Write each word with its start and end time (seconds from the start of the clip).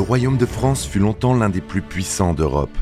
Le 0.00 0.06
royaume 0.06 0.38
de 0.38 0.46
France 0.46 0.86
fut 0.86 0.98
longtemps 0.98 1.34
l'un 1.34 1.50
des 1.50 1.60
plus 1.60 1.82
puissants 1.82 2.32
d'Europe. 2.32 2.74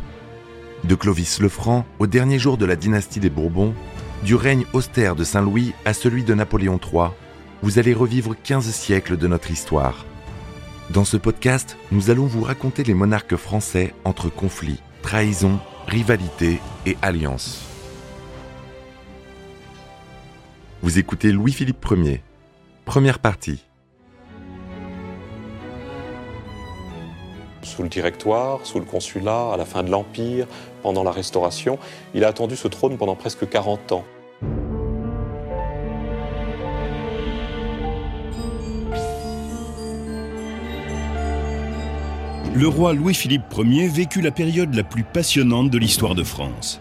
De 0.84 0.94
Clovis 0.94 1.40
le 1.40 1.48
Franc 1.48 1.84
au 1.98 2.06
dernier 2.06 2.38
jour 2.38 2.56
de 2.56 2.64
la 2.64 2.76
dynastie 2.76 3.18
des 3.18 3.28
Bourbons, 3.28 3.74
du 4.22 4.36
règne 4.36 4.64
austère 4.72 5.16
de 5.16 5.24
Saint-Louis 5.24 5.74
à 5.84 5.94
celui 5.94 6.22
de 6.22 6.32
Napoléon 6.32 6.78
III, 6.80 7.08
vous 7.62 7.80
allez 7.80 7.92
revivre 7.92 8.36
15 8.40 8.70
siècles 8.70 9.16
de 9.16 9.26
notre 9.26 9.50
histoire. 9.50 10.06
Dans 10.90 11.04
ce 11.04 11.16
podcast, 11.16 11.76
nous 11.90 12.10
allons 12.10 12.26
vous 12.26 12.44
raconter 12.44 12.84
les 12.84 12.94
monarques 12.94 13.34
français 13.34 13.94
entre 14.04 14.28
conflits, 14.28 14.80
trahisons, 15.02 15.58
rivalités 15.88 16.60
et 16.86 16.96
alliances. 17.02 17.64
Vous 20.82 21.00
écoutez 21.00 21.32
Louis-Philippe 21.32 21.84
Ier. 21.90 22.22
Première 22.84 23.18
partie. 23.18 23.67
Sous 27.62 27.82
le 27.82 27.88
directoire, 27.88 28.60
sous 28.64 28.78
le 28.78 28.84
consulat, 28.84 29.52
à 29.52 29.56
la 29.56 29.64
fin 29.64 29.82
de 29.82 29.90
l'Empire, 29.90 30.46
pendant 30.82 31.02
la 31.02 31.10
Restauration, 31.10 31.78
il 32.14 32.24
a 32.24 32.28
attendu 32.28 32.56
ce 32.56 32.68
trône 32.68 32.96
pendant 32.96 33.16
presque 33.16 33.48
40 33.48 33.92
ans. 33.92 34.04
Le 42.54 42.66
roi 42.66 42.92
Louis-Philippe 42.92 43.54
Ier 43.56 43.86
vécut 43.86 44.20
la 44.20 44.32
période 44.32 44.74
la 44.74 44.82
plus 44.82 45.04
passionnante 45.04 45.70
de 45.70 45.78
l'histoire 45.78 46.16
de 46.16 46.24
France. 46.24 46.80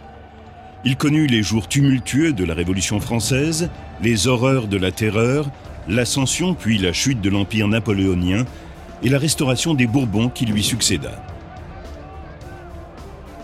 Il 0.86 0.96
connut 0.96 1.28
les 1.28 1.44
jours 1.44 1.68
tumultueux 1.68 2.34
de 2.34 2.44
la 2.44 2.54
Révolution 2.54 3.00
française, 3.00 3.70
les 4.02 4.28
horreurs 4.28 4.68
de 4.68 4.78
la 4.78 4.92
terreur, 4.92 5.50
l'ascension 5.88 6.54
puis 6.54 6.78
la 6.78 6.94
chute 6.94 7.22
de 7.22 7.30
l'Empire 7.30 7.68
napoléonien 7.68 8.46
et 9.04 9.10
la 9.10 9.20
restauration 9.20 9.74
des 9.74 9.88
Bourbons 9.88 10.30
qui 10.30 10.46
lui 10.46 10.64
succéda. 10.64 11.24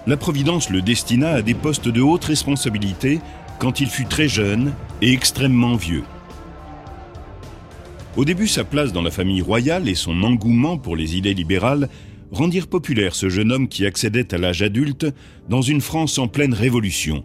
La 0.06 0.18
Providence 0.18 0.70
le 0.70 0.82
destina 0.82 1.30
à 1.30 1.42
des 1.42 1.54
postes 1.54 1.88
de 1.88 2.02
haute 2.02 2.26
responsabilité 2.26 3.20
quand 3.60 3.80
il 3.80 3.88
fut 3.88 4.06
très 4.06 4.28
jeune 4.28 4.74
et 5.02 5.14
extrêmement 5.14 5.76
vieux. 5.76 6.04
Au 8.18 8.26
début, 8.26 8.48
sa 8.48 8.64
place 8.64 8.92
dans 8.92 9.02
la 9.02 9.12
famille 9.12 9.42
royale 9.42 9.88
et 9.88 9.96
son 9.96 10.22
engouement 10.24 10.78
pour 10.78 10.96
les 10.96 11.16
idées 11.18 11.34
libérales 11.34 11.90
rendirent 12.32 12.68
populaire 12.68 13.16
ce 13.16 13.30
jeune 13.30 13.52
homme 13.52 13.68
qui 13.68 13.86
accédait 13.86 14.34
à 14.34 14.38
l'âge 14.38 14.62
adulte 14.62 15.06
dans 15.50 15.62
une 15.62 15.82
France 15.82 16.18
en 16.18 16.28
pleine 16.28 16.54
révolution. 16.54 17.24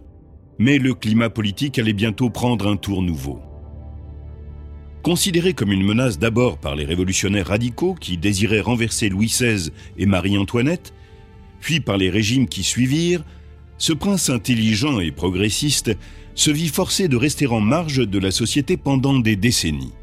Mais 0.59 0.79
le 0.79 0.95
climat 0.95 1.31
politique 1.31 1.79
allait 1.79 1.93
bientôt 1.93 2.31
prendre 2.31 2.69
un 2.69 2.77
tour 2.77 3.03
nouveau. 3.03 3.41
Considéré 5.09 5.55
comme 5.55 5.73
une 5.73 5.87
menace 5.87 6.19
d'abord 6.19 6.59
par 6.59 6.77
les 6.77 6.85
révolutionnaires 6.85 7.47
radicaux 7.47 7.95
qui 7.99 8.19
désiraient 8.19 8.61
renverser 8.61 9.09
Louis 9.09 9.29
XVI 9.29 9.71
et 9.97 10.05
Marie-Antoinette, 10.05 10.93
puis 11.61 11.81
par 11.81 11.97
les 11.97 12.11
régimes 12.11 12.47
qui 12.47 12.63
suivirent, 12.63 13.25
ce 13.79 13.95
prince 13.95 14.29
intelligent 14.29 15.01
et 15.01 15.11
progressiste 15.11 15.97
se 16.35 16.51
vit 16.51 16.69
forcé 16.69 17.09
de 17.09 17.17
rester 17.17 17.47
en 17.47 17.63
marge 17.63 18.07
de 18.07 18.19
la 18.19 18.31
société 18.31 18.77
pendant 18.77 19.19
des 19.19 19.35
décennies. 19.35 19.95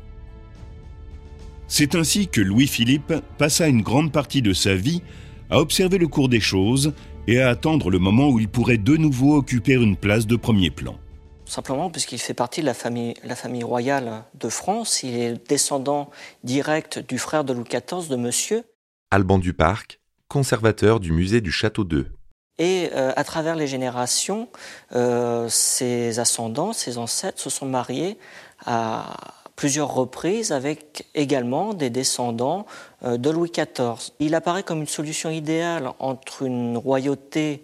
C'est 1.67 1.93
ainsi 1.93 2.27
que 2.27 2.41
Louis-Philippe 2.41 3.13
passa 3.37 3.67
une 3.67 3.83
grande 3.83 4.11
partie 4.11 4.41
de 4.41 4.53
sa 4.53 4.73
vie 4.73 5.03
à 5.51 5.59
observer 5.59 5.99
le 5.99 6.07
cours 6.07 6.29
des 6.29 6.39
choses 6.39 6.93
et 7.27 7.41
à 7.41 7.49
attendre 7.49 7.91
le 7.91 7.99
moment 7.99 8.31
où 8.31 8.39
il 8.39 8.47
pourrait 8.47 8.79
de 8.79 8.97
nouveau 8.97 9.35
occuper 9.35 9.75
une 9.75 9.97
place 9.97 10.25
de 10.25 10.35
premier 10.35 10.71
plan. 10.71 10.97
Simplement 11.45 11.89
puisqu'il 11.89 12.19
fait 12.19 12.33
partie 12.33 12.61
de 12.61 12.65
la 12.65 12.73
famille, 12.73 13.13
la 13.23 13.35
famille 13.35 13.63
royale 13.63 14.23
de 14.33 14.49
France, 14.49 15.03
il 15.03 15.17
est 15.17 15.47
descendant 15.47 16.09
direct 16.43 16.99
du 16.99 17.17
frère 17.17 17.43
de 17.43 17.53
Louis 17.53 17.65
XIV, 17.65 18.09
de 18.09 18.15
Monsieur. 18.15 18.63
Alban 19.11 19.37
Duparc, 19.37 19.99
conservateur 20.27 20.99
du 20.99 21.11
musée 21.11 21.41
du 21.41 21.51
Château 21.51 21.83
d'Eux. 21.83 22.11
Et 22.57 22.89
euh, 22.93 23.11
à 23.15 23.23
travers 23.23 23.55
les 23.55 23.67
générations, 23.67 24.47
euh, 24.93 25.47
ses 25.49 26.19
ascendants, 26.19 26.73
ses 26.73 26.97
ancêtres 26.97 27.39
se 27.39 27.49
sont 27.49 27.65
mariés 27.65 28.17
à, 28.65 29.17
plusieurs 29.55 29.93
reprises 29.93 30.51
avec 30.51 31.07
également 31.15 31.73
des 31.73 31.89
descendants 31.89 32.65
euh, 33.03 33.17
de 33.17 33.29
Louis 33.29 33.51
XIV. 33.51 34.11
Il 34.19 34.35
apparaît 34.35 34.63
comme 34.63 34.81
une 34.81 34.87
solution 34.87 35.29
idéale 35.29 35.91
entre 35.99 36.43
une 36.43 36.77
royauté 36.77 37.63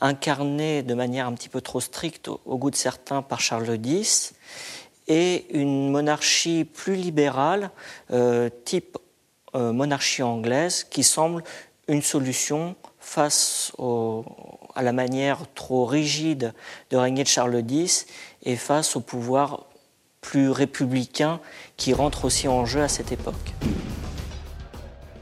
incarnée 0.00 0.82
de 0.82 0.94
manière 0.94 1.26
un 1.26 1.32
petit 1.32 1.48
peu 1.48 1.60
trop 1.60 1.80
stricte 1.80 2.28
au 2.28 2.58
goût 2.58 2.70
de 2.70 2.76
certains 2.76 3.22
par 3.22 3.40
Charles 3.40 3.78
X 3.84 4.34
et 5.08 5.46
une 5.50 5.90
monarchie 5.90 6.64
plus 6.64 6.94
libérale, 6.94 7.70
euh, 8.12 8.50
type 8.64 8.98
euh, 9.54 9.72
monarchie 9.72 10.22
anglaise, 10.22 10.84
qui 10.84 11.02
semble 11.02 11.42
une 11.88 12.02
solution 12.02 12.76
face 13.00 13.72
à 14.74 14.82
la 14.82 14.92
manière 14.92 15.40
trop 15.54 15.86
rigide 15.86 16.52
de 16.90 16.98
régner 16.98 17.22
de 17.22 17.28
Charles 17.28 17.64
X 17.66 18.06
et 18.42 18.56
face 18.56 18.96
au 18.96 19.00
pouvoir 19.00 19.64
plus 20.20 20.50
républicain 20.50 21.40
qui 21.78 21.94
rentre 21.94 22.26
aussi 22.26 22.48
en 22.48 22.66
jeu 22.66 22.82
à 22.82 22.88
cette 22.88 23.10
époque. 23.12 23.54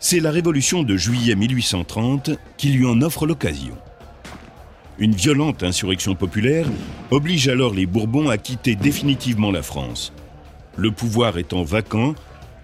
C'est 0.00 0.20
la 0.20 0.32
révolution 0.32 0.82
de 0.82 0.97
juillet 0.97 1.36
1830 1.36 2.31
qui 2.56 2.69
lui 2.70 2.86
en 2.86 3.00
offre 3.03 3.26
l'occasion. 3.26 3.76
Une 4.99 5.12
violente 5.12 5.62
insurrection 5.62 6.15
populaire 6.15 6.67
oblige 7.11 7.49
alors 7.49 7.75
les 7.75 7.84
Bourbons 7.84 8.31
à 8.31 8.39
quitter 8.39 8.77
définitivement 8.77 9.51
la 9.51 9.62
France. 9.62 10.11
Le 10.75 10.91
pouvoir 10.91 11.37
étant 11.37 11.65
vacant, 11.65 12.15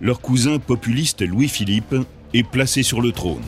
leur 0.00 0.22
cousin 0.22 0.58
populiste 0.58 1.20
Louis-Philippe 1.20 1.94
est 2.32 2.42
placé 2.42 2.82
sur 2.82 3.02
le 3.02 3.12
trône. 3.12 3.42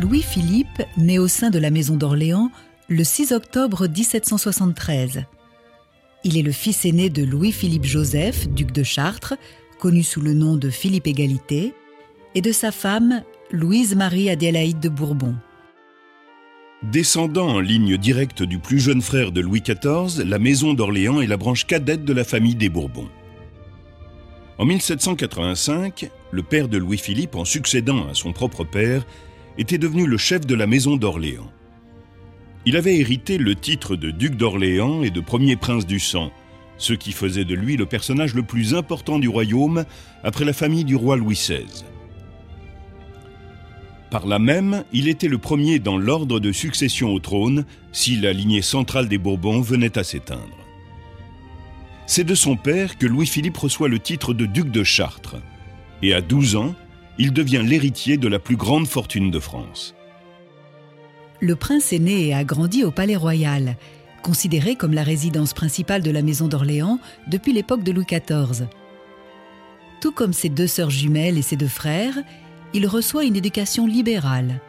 Louis-Philippe 0.00 0.82
naît 0.98 1.18
au 1.18 1.26
sein 1.26 1.48
de 1.48 1.58
la 1.58 1.70
maison 1.70 1.96
d'Orléans 1.96 2.50
le 2.88 3.02
6 3.02 3.32
octobre 3.32 3.88
1773. 3.88 5.24
Il 6.24 6.36
est 6.36 6.42
le 6.42 6.52
fils 6.52 6.84
aîné 6.84 7.08
de 7.08 7.24
Louis-Philippe 7.24 7.84
Joseph, 7.84 8.46
duc 8.48 8.72
de 8.72 8.82
Chartres, 8.82 9.34
connu 9.78 10.02
sous 10.02 10.20
le 10.20 10.34
nom 10.34 10.56
de 10.56 10.68
Philippe 10.68 11.06
Égalité, 11.06 11.72
et 12.34 12.40
de 12.40 12.52
sa 12.52 12.72
femme, 12.72 13.22
Louise-Marie 13.50 14.30
Adélaïde 14.30 14.80
de 14.80 14.88
Bourbon. 14.88 15.34
Descendant 16.82 17.48
en 17.48 17.60
ligne 17.60 17.96
directe 17.96 18.42
du 18.42 18.58
plus 18.58 18.78
jeune 18.78 19.02
frère 19.02 19.32
de 19.32 19.40
Louis 19.40 19.62
XIV, 19.62 20.24
la 20.24 20.38
maison 20.38 20.74
d'Orléans 20.74 21.20
est 21.20 21.26
la 21.26 21.36
branche 21.36 21.66
cadette 21.66 22.04
de 22.04 22.12
la 22.12 22.22
famille 22.24 22.54
des 22.54 22.68
Bourbons. 22.68 23.08
En 24.58 24.64
1785, 24.64 26.10
le 26.30 26.42
père 26.42 26.68
de 26.68 26.78
Louis-Philippe, 26.78 27.34
en 27.34 27.44
succédant 27.44 28.08
à 28.08 28.14
son 28.14 28.32
propre 28.32 28.64
père, 28.64 29.04
était 29.56 29.78
devenu 29.78 30.06
le 30.06 30.16
chef 30.16 30.46
de 30.46 30.54
la 30.54 30.66
maison 30.66 30.96
d'Orléans. 30.96 31.50
Il 32.64 32.76
avait 32.76 32.98
hérité 32.98 33.38
le 33.38 33.54
titre 33.54 33.96
de 33.96 34.10
duc 34.10 34.36
d'Orléans 34.36 35.02
et 35.02 35.10
de 35.10 35.20
premier 35.20 35.56
prince 35.56 35.86
du 35.86 35.98
sang, 35.98 36.30
ce 36.76 36.92
qui 36.92 37.12
faisait 37.12 37.44
de 37.44 37.54
lui 37.54 37.76
le 37.76 37.86
personnage 37.86 38.34
le 38.34 38.42
plus 38.42 38.74
important 38.74 39.18
du 39.18 39.28
royaume 39.28 39.84
après 40.22 40.44
la 40.44 40.52
famille 40.52 40.84
du 40.84 40.94
roi 40.94 41.16
Louis 41.16 41.34
XVI. 41.34 41.84
Par 44.10 44.26
là 44.26 44.38
même, 44.38 44.84
il 44.92 45.08
était 45.08 45.28
le 45.28 45.38
premier 45.38 45.78
dans 45.78 45.98
l'ordre 45.98 46.40
de 46.40 46.52
succession 46.52 47.12
au 47.12 47.18
trône 47.18 47.64
si 47.92 48.16
la 48.16 48.32
lignée 48.32 48.62
centrale 48.62 49.08
des 49.08 49.18
Bourbons 49.18 49.60
venait 49.60 49.98
à 49.98 50.04
s'éteindre. 50.04 50.56
C'est 52.06 52.24
de 52.24 52.34
son 52.34 52.56
père 52.56 52.96
que 52.96 53.06
Louis-Philippe 53.06 53.58
reçoit 53.58 53.88
le 53.88 53.98
titre 53.98 54.32
de 54.32 54.46
duc 54.46 54.70
de 54.70 54.82
Chartres, 54.82 55.36
et 56.02 56.14
à 56.14 56.22
12 56.22 56.56
ans, 56.56 56.74
il 57.18 57.32
devient 57.32 57.62
l'héritier 57.64 58.16
de 58.16 58.28
la 58.28 58.38
plus 58.38 58.56
grande 58.56 58.86
fortune 58.86 59.30
de 59.30 59.38
France. 59.38 59.94
Le 61.40 61.54
prince 61.54 61.92
est 61.92 61.98
né 61.98 62.28
et 62.28 62.34
a 62.34 62.44
grandi 62.44 62.84
au 62.84 62.90
Palais 62.90 63.16
Royal, 63.16 63.76
considéré 64.22 64.74
comme 64.74 64.94
la 64.94 65.02
résidence 65.02 65.52
principale 65.52 66.02
de 66.02 66.10
la 66.10 66.22
maison 66.22 66.48
d'Orléans 66.48 66.98
depuis 67.26 67.52
l'époque 67.52 67.82
de 67.82 67.92
Louis 67.92 68.06
XIV. 68.06 68.66
Tout 70.00 70.12
comme 70.12 70.32
ses 70.32 70.48
deux 70.48 70.66
sœurs 70.66 70.90
jumelles 70.90 71.38
et 71.38 71.42
ses 71.42 71.56
deux 71.56 71.68
frères, 71.68 72.16
il 72.74 72.86
reçoit 72.86 73.24
une 73.24 73.36
éducation 73.36 73.86
libérale. 73.86 74.60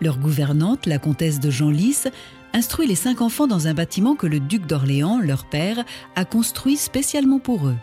Leur 0.00 0.18
gouvernante, 0.18 0.86
la 0.86 0.98
comtesse 0.98 1.40
de 1.40 1.50
Genlis, 1.50 2.04
instruit 2.52 2.86
les 2.86 2.94
cinq 2.94 3.20
enfants 3.20 3.46
dans 3.46 3.68
un 3.68 3.74
bâtiment 3.74 4.14
que 4.14 4.26
le 4.26 4.40
duc 4.40 4.66
d'Orléans, 4.66 5.20
leur 5.20 5.44
père, 5.44 5.84
a 6.16 6.24
construit 6.24 6.76
spécialement 6.76 7.38
pour 7.38 7.68
eux. 7.68 7.76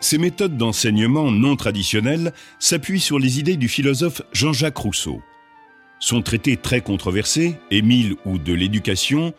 Ces 0.00 0.18
méthodes 0.18 0.58
d'enseignement 0.58 1.30
non 1.30 1.56
traditionnelles 1.56 2.32
s'appuient 2.58 3.00
sur 3.00 3.18
les 3.18 3.38
idées 3.38 3.56
du 3.56 3.68
philosophe 3.68 4.22
Jean-Jacques 4.32 4.76
Rousseau. 4.76 5.22
Son 5.98 6.20
traité 6.20 6.56
très 6.56 6.82
controversé, 6.82 7.56
Émile 7.70 8.16
ou 8.26 8.38
de 8.38 8.52
l'éducation, 8.52 9.32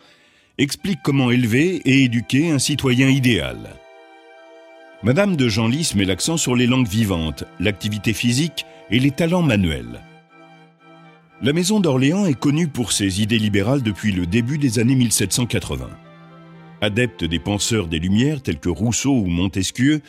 explique 0.58 0.98
comment 1.04 1.30
élever 1.30 1.76
et 1.84 2.02
éduquer 2.02 2.50
un 2.50 2.58
citoyen 2.58 3.08
idéal. 3.08 3.76
Madame 5.02 5.36
de 5.36 5.48
Genlis 5.48 5.92
met 5.94 6.06
l'accent 6.06 6.38
sur 6.38 6.56
les 6.56 6.66
langues 6.66 6.88
vivantes, 6.88 7.44
l'activité 7.60 8.14
physique 8.14 8.64
et 8.90 8.98
les 8.98 9.10
talents 9.10 9.42
manuels. 9.42 10.00
La 11.42 11.52
maison 11.52 11.80
d'Orléans 11.80 12.24
est 12.24 12.38
connue 12.38 12.66
pour 12.66 12.92
ses 12.92 13.20
idées 13.20 13.38
libérales 13.38 13.82
depuis 13.82 14.10
le 14.10 14.24
début 14.24 14.56
des 14.56 14.78
années 14.78 14.94
1780. 14.94 15.90
Adepte 16.80 17.24
des 17.24 17.38
penseurs 17.38 17.88
des 17.88 17.98
Lumières 17.98 18.42
tels 18.42 18.58
que 18.58 18.70
Rousseau 18.70 19.12
ou 19.12 19.26
Montesquieu, 19.26 20.00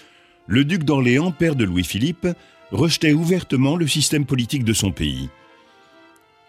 le 0.47 0.63
duc 0.63 0.85
d'Orléans, 0.85 1.31
père 1.31 1.57
de 1.57 1.65
Louis-Philippe, 1.65 2.27
rejetait 2.71 3.13
ouvertement 3.13 3.75
le 3.75 3.87
système 3.87 4.25
politique 4.25 4.63
de 4.63 4.73
son 4.73 4.91
pays. 4.91 5.29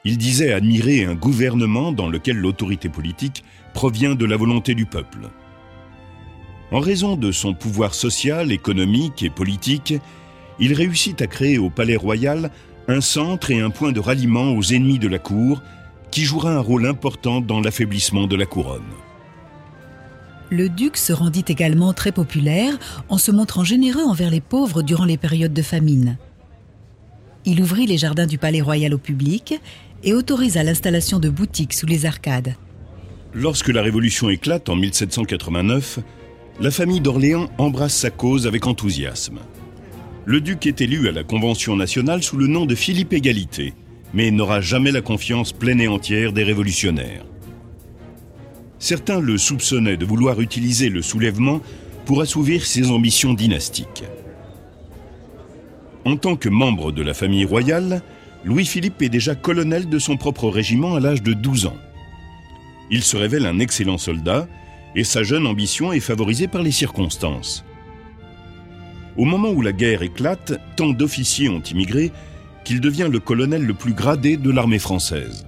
Il 0.05 0.17
disait 0.17 0.53
admirer 0.53 1.05
un 1.05 1.17
gouvernement 1.17 1.91
dans 1.91 2.09
lequel 2.09 2.37
l'autorité 2.37 2.89
politique 2.89 3.43
provient 3.75 4.15
de 4.15 4.25
la 4.25 4.37
volonté 4.37 4.77
du 4.77 4.87
peuple. 4.87 5.29
En 6.71 6.81
raison 6.81 7.17
de 7.17 7.33
son 7.33 7.55
pouvoir 7.55 7.95
social, 7.95 8.53
économique 8.53 9.23
et 9.23 9.31
politique, 9.31 9.95
il 10.59 10.75
réussit 10.75 11.21
à 11.23 11.27
créer 11.27 11.57
au 11.57 11.71
Palais 11.71 11.97
Royal 11.97 12.51
un 12.89 13.01
centre 13.01 13.51
et 13.51 13.61
un 13.61 13.71
point 13.71 13.93
de 13.93 14.01
ralliement 14.01 14.53
aux 14.53 14.63
ennemis 14.63 14.99
de 14.99 15.09
la 15.09 15.19
cour 15.19 15.63
qui 16.11 16.25
jouera 16.25 16.53
un 16.53 16.61
rôle 16.61 16.87
important 16.87 17.41
dans 17.41 17.61
l'affaiblissement 17.61 18.27
de 18.27 18.37
la 18.37 18.47
couronne. 18.47 18.83
Le 20.51 20.69
duc 20.69 20.97
se 20.97 21.13
rendit 21.13 21.45
également 21.49 21.93
très 21.93 22.13
populaire 22.13 22.79
en 23.09 23.19
se 23.19 23.31
montrant 23.31 23.65
généreux 23.65 24.05
envers 24.05 24.31
les 24.31 24.41
pauvres 24.41 24.83
durant 24.83 25.05
les 25.05 25.19
périodes 25.19 25.53
de 25.53 25.63
famine. 25.63 26.17
Il 27.45 27.61
ouvrit 27.63 27.87
les 27.87 27.99
jardins 27.99 28.27
du 28.27 28.39
Palais 28.39 28.63
Royal 28.63 28.93
au 28.95 28.99
public 28.99 29.61
et 30.03 30.13
autorisa 30.13 30.63
l'installation 30.63 31.19
de 31.19 31.29
boutiques 31.29 31.75
sous 31.75 31.87
les 31.87 32.07
arcades. 32.07 32.55
Lorsque 33.35 33.69
la 33.69 33.83
Révolution 33.83 34.31
éclate 34.31 34.69
en 34.71 34.77
1789, 34.77 36.01
la 36.61 36.71
famille 36.73 37.01
d'Orléans 37.01 37.49
embrasse 37.59 37.95
sa 37.95 38.11
cause 38.11 38.47
avec 38.47 38.67
enthousiasme. 38.67 39.39
Le 40.25 40.41
duc 40.41 40.67
est 40.67 40.81
élu 40.81 41.09
à 41.09 41.13
la 41.13 41.23
Convention 41.23 41.77
nationale 41.77 42.23
sous 42.23 42.37
le 42.37 42.49
nom 42.49 42.67
de 42.67 42.75
Philippe 42.75 43.13
Égalité, 43.13 43.75
mais 44.13 44.31
n'aura 44.31 44.61
jamais 44.61 44.91
la 44.91 45.01
confiance 45.01 45.53
pleine 45.53 45.81
et 45.81 45.89
entière 45.89 46.33
des 46.33 46.43
révolutionnaires. 46.43 47.25
Certains 48.81 49.21
le 49.21 49.39
soupçonnaient 49.39 49.97
de 49.97 50.05
vouloir 50.05 50.41
utiliser 50.41 50.89
le 50.89 51.01
soulèvement 51.01 51.61
pour 52.05 52.21
assouvir 52.21 52.67
ses 52.67 52.91
ambitions 52.91 53.35
dynastiques. 53.35 54.05
En 56.05 56.17
tant 56.17 56.37
que 56.37 56.49
membre 56.49 56.91
de 56.91 57.03
la 57.03 57.15
famille 57.15 57.45
royale, 57.45 58.03
Louis-Philippe 58.45 59.03
est 59.03 59.09
déjà 59.09 59.35
colonel 59.35 59.89
de 59.89 59.99
son 59.99 60.17
propre 60.17 60.49
régiment 60.49 60.95
à 60.95 61.01
l'âge 61.01 61.23
de 61.23 61.35
12 61.35 61.67
ans. 61.67 61.77
Il 62.91 63.03
se 63.03 63.17
révèle 63.17 63.47
un 63.47 63.59
excellent 63.59 63.99
soldat 63.99 64.49
et 64.95 65.05
sa 65.05 65.23
jeune 65.23 65.47
ambition 65.47 65.93
est 65.93 66.01
favorisée 66.01 66.49
par 66.49 66.63
les 66.63 66.73
circonstances. 66.73 67.65
Au 69.17 69.25
moment 69.25 69.51
où 69.51 69.63
la 69.63 69.73
guerre 69.73 70.03
éclate, 70.03 70.61
tant 70.77 70.91
d'officiers 70.91 71.49
ont 71.49 71.61
immigré 71.61 72.13
qu'il 72.65 72.81
devient 72.81 73.09
le 73.11 73.19
colonel 73.19 73.65
le 73.65 73.75
plus 73.75 73.93
gradé 73.93 74.37
de 74.37 74.51
l'armée 74.51 74.79
française. 74.79 75.47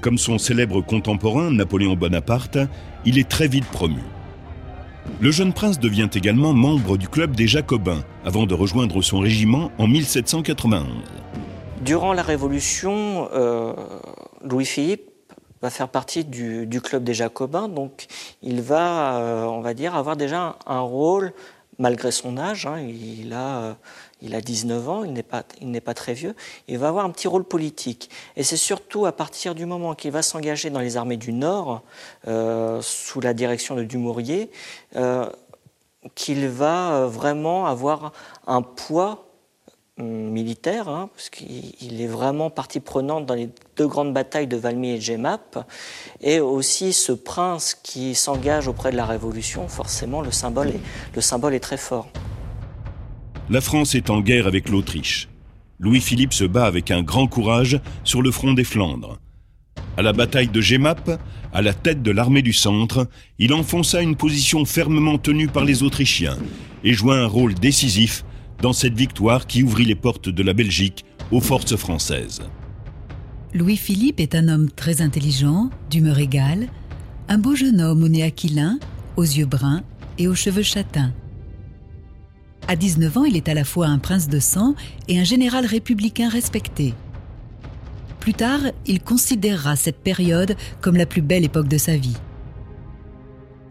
Comme 0.00 0.18
son 0.18 0.38
célèbre 0.38 0.82
contemporain 0.82 1.50
Napoléon 1.50 1.94
Bonaparte, 1.94 2.58
il 3.04 3.18
est 3.18 3.28
très 3.28 3.48
vite 3.48 3.64
promu. 3.66 4.02
Le 5.20 5.30
jeune 5.30 5.52
prince 5.52 5.80
devient 5.80 6.08
également 6.14 6.52
membre 6.52 6.98
du 6.98 7.08
club 7.08 7.34
des 7.34 7.46
Jacobins 7.46 8.04
avant 8.24 8.44
de 8.44 8.54
rejoindre 8.54 9.00
son 9.02 9.20
régiment 9.20 9.70
en 9.78 9.86
1791. 9.86 10.84
Durant 11.84 12.12
la 12.12 12.22
Révolution, 12.22 13.28
euh, 13.32 13.72
Louis-Philippe 14.44 15.10
va 15.62 15.70
faire 15.70 15.88
partie 15.88 16.24
du, 16.24 16.80
club 16.82 17.04
des 17.04 17.14
Jacobins, 17.14 17.68
donc 17.68 18.06
il 18.42 18.60
va, 18.60 19.18
euh, 19.18 19.44
on 19.44 19.60
va 19.60 19.74
dire, 19.74 19.94
avoir 19.94 20.16
déjà 20.16 20.56
un, 20.66 20.80
rôle, 20.80 21.32
malgré 21.78 22.10
son 22.10 22.38
âge, 22.38 22.66
hein, 22.66 22.78
il 22.80 23.32
a 23.32 23.58
euh, 23.58 23.74
il 24.22 24.34
a 24.34 24.40
19 24.40 24.88
ans, 24.88 25.04
il 25.04 25.12
n'est 25.12 25.22
pas, 25.22 25.44
pas 25.84 25.94
très 25.94 26.14
vieux, 26.14 26.34
il 26.68 26.78
va 26.78 26.88
avoir 26.88 27.04
un 27.04 27.10
petit 27.10 27.28
rôle 27.28 27.44
politique. 27.44 28.08
Et 28.36 28.42
c'est 28.42 28.56
surtout 28.56 29.04
à 29.04 29.12
partir 29.12 29.54
du 29.54 29.66
moment 29.66 29.94
qu'il 29.94 30.10
va 30.10 30.22
s'engager 30.22 30.70
dans 30.70 30.80
les 30.80 30.96
armées 30.96 31.18
du 31.18 31.34
Nord, 31.34 31.82
euh, 32.26 32.80
sous 32.80 33.20
la 33.20 33.34
direction 33.34 33.76
de 33.76 33.82
Dumouriez, 33.82 34.50
qu'il 36.14 36.48
va 36.48 37.06
vraiment 37.06 37.66
avoir 37.66 38.12
un 38.46 38.62
poids 38.62 39.25
militaire, 39.98 40.88
hein, 40.88 41.08
parce 41.14 41.30
qu'il 41.30 42.00
est 42.00 42.06
vraiment 42.06 42.50
partie 42.50 42.80
prenante 42.80 43.26
dans 43.26 43.34
les 43.34 43.48
deux 43.76 43.88
grandes 43.88 44.12
batailles 44.12 44.46
de 44.46 44.56
Valmy 44.56 44.90
et 44.90 44.96
de 44.96 45.02
Gemap, 45.02 45.66
et 46.20 46.40
aussi 46.40 46.92
ce 46.92 47.12
prince 47.12 47.74
qui 47.74 48.14
s'engage 48.14 48.68
auprès 48.68 48.90
de 48.90 48.96
la 48.96 49.06
Révolution, 49.06 49.68
forcément 49.68 50.20
le 50.20 50.30
symbole 50.30 50.72
le 51.14 51.20
symbole 51.20 51.54
est 51.54 51.60
très 51.60 51.78
fort 51.78 52.08
la 53.48 53.60
France 53.60 53.94
est 53.94 54.10
en 54.10 54.20
guerre 54.20 54.48
avec 54.48 54.68
l'Autriche. 54.68 55.28
Louis-Philippe 55.78 56.32
se 56.32 56.44
bat 56.44 56.66
avec 56.66 56.90
un 56.90 57.02
grand 57.02 57.28
courage 57.28 57.80
sur 58.02 58.20
le 58.20 58.32
front 58.32 58.54
des 58.54 58.64
Flandres. 58.64 59.18
À 59.96 60.02
la 60.02 60.12
bataille 60.12 60.48
de 60.48 60.60
Gemap, 60.60 61.20
à 61.52 61.62
la 61.62 61.72
tête 61.72 62.02
de 62.02 62.10
l'armée 62.10 62.42
du 62.42 62.52
centre, 62.52 63.08
il 63.38 63.54
enfonça 63.54 64.02
une 64.02 64.16
position 64.16 64.64
fermement 64.64 65.16
tenue 65.16 65.46
par 65.46 65.64
les 65.64 65.84
Autrichiens 65.84 66.36
et 66.82 66.92
joua 66.92 67.16
un 67.18 67.26
rôle 67.26 67.54
décisif 67.54 68.24
dans 68.60 68.72
cette 68.72 68.94
victoire 68.94 69.46
qui 69.46 69.62
ouvrit 69.62 69.84
les 69.84 69.94
portes 69.94 70.28
de 70.28 70.42
la 70.42 70.52
Belgique 70.52 71.04
aux 71.30 71.40
forces 71.40 71.76
françaises. 71.76 72.42
Louis-Philippe 73.54 74.20
est 74.20 74.34
un 74.34 74.48
homme 74.48 74.70
très 74.70 75.00
intelligent, 75.00 75.70
d'humeur 75.90 76.18
égale, 76.18 76.68
un 77.28 77.38
beau 77.38 77.54
jeune 77.54 77.80
homme 77.80 78.02
au 78.02 78.08
nez 78.08 78.22
aquilin, 78.22 78.78
aux 79.16 79.22
yeux 79.22 79.46
bruns 79.46 79.82
et 80.18 80.28
aux 80.28 80.34
cheveux 80.34 80.62
châtains. 80.62 81.12
À 82.68 82.76
19 82.76 83.16
ans, 83.16 83.24
il 83.24 83.36
est 83.36 83.48
à 83.48 83.54
la 83.54 83.64
fois 83.64 83.86
un 83.86 83.98
prince 83.98 84.28
de 84.28 84.40
sang 84.40 84.74
et 85.08 85.18
un 85.18 85.24
général 85.24 85.66
républicain 85.66 86.28
respecté. 86.28 86.94
Plus 88.20 88.34
tard, 88.34 88.60
il 88.86 89.00
considérera 89.00 89.76
cette 89.76 90.02
période 90.02 90.56
comme 90.80 90.96
la 90.96 91.06
plus 91.06 91.22
belle 91.22 91.44
époque 91.44 91.68
de 91.68 91.78
sa 91.78 91.96
vie. 91.96 92.16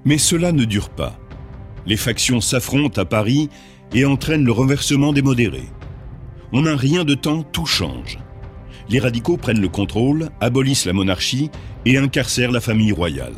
Mais 0.05 0.17
cela 0.17 0.51
ne 0.53 0.63
dure 0.63 0.89
pas. 0.89 1.19
Les 1.85 1.97
factions 1.97 2.39
s'affrontent 2.39 3.01
à 3.01 3.05
Paris 3.05 3.49
et 3.93 4.05
entraînent 4.05 4.45
le 4.45 4.51
renversement 4.51 5.13
des 5.13 5.21
modérés. 5.21 5.69
En 6.51 6.65
un 6.65 6.75
rien 6.75 7.03
de 7.03 7.15
temps, 7.15 7.43
tout 7.43 7.65
change. 7.65 8.19
Les 8.89 8.99
radicaux 8.99 9.37
prennent 9.37 9.61
le 9.61 9.67
contrôle, 9.67 10.29
abolissent 10.41 10.85
la 10.85 10.93
monarchie 10.93 11.49
et 11.85 11.97
incarcèrent 11.97 12.51
la 12.51 12.61
famille 12.61 12.91
royale. 12.91 13.33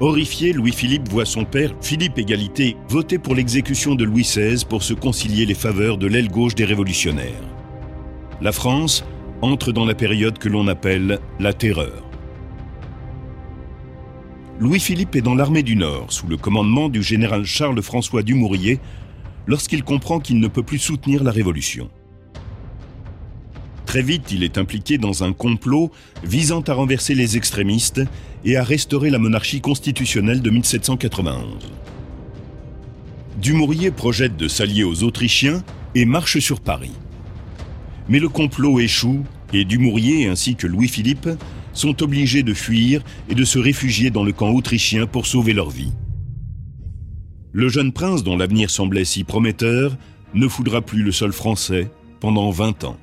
Horrifié, 0.00 0.52
Louis-Philippe 0.52 1.08
voit 1.08 1.26
son 1.26 1.44
père, 1.44 1.74
Philippe 1.82 2.18
Égalité, 2.18 2.76
voter 2.88 3.18
pour 3.18 3.34
l'exécution 3.34 3.94
de 3.94 4.04
Louis 4.04 4.22
XVI 4.22 4.64
pour 4.66 4.82
se 4.82 4.94
concilier 4.94 5.44
les 5.44 5.54
faveurs 5.54 5.98
de 5.98 6.06
l'aile 6.06 6.30
gauche 6.30 6.54
des 6.54 6.64
révolutionnaires. 6.64 7.44
La 8.40 8.52
France 8.52 9.04
entre 9.42 9.72
dans 9.72 9.84
la 9.84 9.94
période 9.94 10.38
que 10.38 10.48
l'on 10.48 10.68
appelle 10.68 11.18
la 11.38 11.52
Terreur. 11.52 12.09
Louis-Philippe 14.60 15.16
est 15.16 15.22
dans 15.22 15.34
l'armée 15.34 15.62
du 15.62 15.74
Nord, 15.74 16.12
sous 16.12 16.26
le 16.26 16.36
commandement 16.36 16.90
du 16.90 17.02
général 17.02 17.46
Charles-François 17.46 18.22
Dumouriez, 18.22 18.78
lorsqu'il 19.46 19.82
comprend 19.82 20.20
qu'il 20.20 20.38
ne 20.38 20.48
peut 20.48 20.62
plus 20.62 20.78
soutenir 20.78 21.24
la 21.24 21.30
Révolution. 21.30 21.88
Très 23.86 24.02
vite, 24.02 24.32
il 24.32 24.44
est 24.44 24.58
impliqué 24.58 24.98
dans 24.98 25.24
un 25.24 25.32
complot 25.32 25.90
visant 26.22 26.60
à 26.60 26.74
renverser 26.74 27.14
les 27.14 27.38
extrémistes 27.38 28.02
et 28.44 28.58
à 28.58 28.62
restaurer 28.62 29.08
la 29.08 29.18
monarchie 29.18 29.62
constitutionnelle 29.62 30.42
de 30.42 30.50
1791. 30.50 31.70
Dumouriez 33.40 33.90
projette 33.90 34.36
de 34.36 34.46
s'allier 34.46 34.84
aux 34.84 35.04
Autrichiens 35.04 35.64
et 35.94 36.04
marche 36.04 36.38
sur 36.38 36.60
Paris. 36.60 36.92
Mais 38.10 38.18
le 38.18 38.28
complot 38.28 38.78
échoue 38.78 39.24
et 39.54 39.64
Dumouriez 39.64 40.28
ainsi 40.28 40.54
que 40.54 40.66
Louis-Philippe 40.66 41.30
sont 41.72 42.02
obligés 42.02 42.42
de 42.42 42.54
fuir 42.54 43.02
et 43.28 43.34
de 43.34 43.44
se 43.44 43.58
réfugier 43.58 44.10
dans 44.10 44.24
le 44.24 44.32
camp 44.32 44.50
autrichien 44.50 45.06
pour 45.06 45.26
sauver 45.26 45.52
leur 45.52 45.70
vie. 45.70 45.92
Le 47.52 47.68
jeune 47.68 47.92
prince 47.92 48.22
dont 48.22 48.36
l'avenir 48.36 48.70
semblait 48.70 49.04
si 49.04 49.24
prometteur 49.24 49.96
ne 50.34 50.46
foudra 50.46 50.82
plus 50.82 51.02
le 51.02 51.12
sol 51.12 51.32
français 51.32 51.90
pendant 52.20 52.50
20 52.50 52.84
ans. 52.84 52.96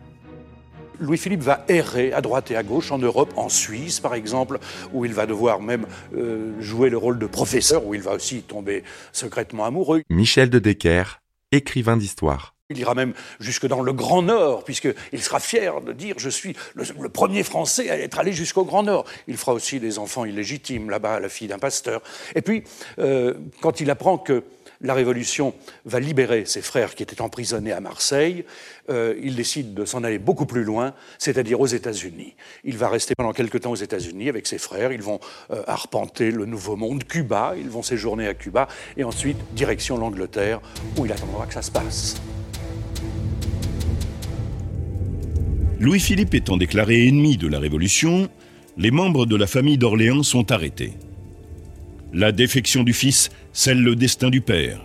Louis-Philippe 0.99 1.41
va 1.41 1.63
errer 1.67 2.11
à 2.13 2.21
droite 2.21 2.49
et 2.51 2.55
à 2.55 2.63
gauche 2.63 2.91
en 2.91 2.97
Europe, 2.97 3.33
en 3.35 3.49
Suisse 3.49 3.99
par 3.99 4.15
exemple, 4.15 4.59
où 4.93 5.05
il 5.05 5.13
va 5.13 5.25
devoir 5.25 5.61
même 5.61 5.85
euh, 6.15 6.59
jouer 6.59 6.89
le 6.89 6.97
rôle 6.97 7.19
de 7.19 7.27
professeur, 7.27 7.85
où 7.85 7.93
il 7.93 8.01
va 8.01 8.13
aussi 8.13 8.41
tomber 8.41 8.83
secrètement 9.11 9.65
amoureux. 9.65 10.01
Michel 10.09 10.49
de 10.49 10.59
Decker, 10.59 11.21
écrivain 11.51 11.97
d'histoire. 11.97 12.56
Il 12.69 12.79
ira 12.79 12.95
même 12.95 13.13
jusque 13.39 13.65
dans 13.65 13.81
le 13.81 13.93
Grand 13.93 14.21
Nord, 14.21 14.65
puisqu'il 14.65 15.23
sera 15.23 15.39
fier 15.39 15.79
de 15.79 15.93
dire 15.93 16.15
je 16.17 16.29
suis 16.29 16.53
le, 16.75 17.07
premier 17.07 17.43
Français 17.43 17.89
à 17.89 17.97
être 17.97 18.19
allé 18.19 18.33
jusqu'au 18.33 18.65
Grand 18.65 18.83
Nord. 18.83 19.05
Il 19.29 19.37
fera 19.37 19.53
aussi 19.53 19.79
des 19.79 19.99
enfants 19.99 20.25
illégitimes 20.25 20.89
là-bas 20.89 21.21
la 21.21 21.29
fille 21.29 21.47
d'un 21.47 21.59
pasteur. 21.59 22.01
Et 22.35 22.41
puis, 22.41 22.65
euh, 22.99 23.35
quand 23.61 23.79
il 23.79 23.89
apprend 23.89 24.17
que 24.17 24.43
la 24.81 24.93
Révolution 24.93 25.53
va 25.85 25.99
libérer 25.99 26.45
ses 26.45 26.61
frères 26.61 26.93
qui 26.93 27.03
étaient 27.03 27.21
emprisonnés 27.21 27.71
à 27.71 27.79
Marseille. 27.79 28.45
Euh, 28.89 29.15
il 29.23 29.35
décide 29.35 29.73
de 29.73 29.85
s'en 29.85 30.03
aller 30.03 30.19
beaucoup 30.19 30.45
plus 30.45 30.63
loin, 30.63 30.93
c'est-à-dire 31.17 31.59
aux 31.59 31.65
États-Unis. 31.65 32.35
Il 32.63 32.77
va 32.77 32.87
rester 32.87 33.15
pendant 33.15 33.33
quelque 33.33 33.57
temps 33.57 33.71
aux 33.71 33.75
États-Unis 33.75 34.29
avec 34.29 34.45
ses 34.45 34.59
frères. 34.59 34.91
Ils 34.91 35.01
vont 35.01 35.19
euh, 35.51 35.63
arpenter 35.65 36.29
le 36.29 36.45
Nouveau 36.45 36.75
Monde, 36.75 37.05
Cuba. 37.05 37.55
Ils 37.57 37.69
vont 37.69 37.81
séjourner 37.81 38.27
à 38.27 38.35
Cuba 38.35 38.67
et 38.97 39.03
ensuite 39.03 39.37
direction 39.53 39.97
l'Angleterre 39.97 40.61
où 40.97 41.05
il 41.05 41.11
attendra 41.11 41.47
que 41.47 41.55
ça 41.55 41.63
se 41.63 41.71
passe. 41.71 42.17
Louis-Philippe 45.79 46.33
étant 46.33 46.57
déclaré 46.57 47.07
ennemi 47.07 47.37
de 47.37 47.47
la 47.47 47.59
Révolution, 47.59 48.29
les 48.77 48.89
membres 48.89 49.27
de 49.27 49.35
la 49.35 49.45
famille 49.45 49.77
d'Orléans 49.77 50.23
sont 50.23 50.51
arrêtés. 50.51 50.93
La 52.13 52.31
défection 52.31 52.83
du 52.83 52.93
fils 52.93 53.29
scelle 53.53 53.83
le 53.83 53.95
destin 53.95 54.31
du 54.31 54.41
père. 54.41 54.83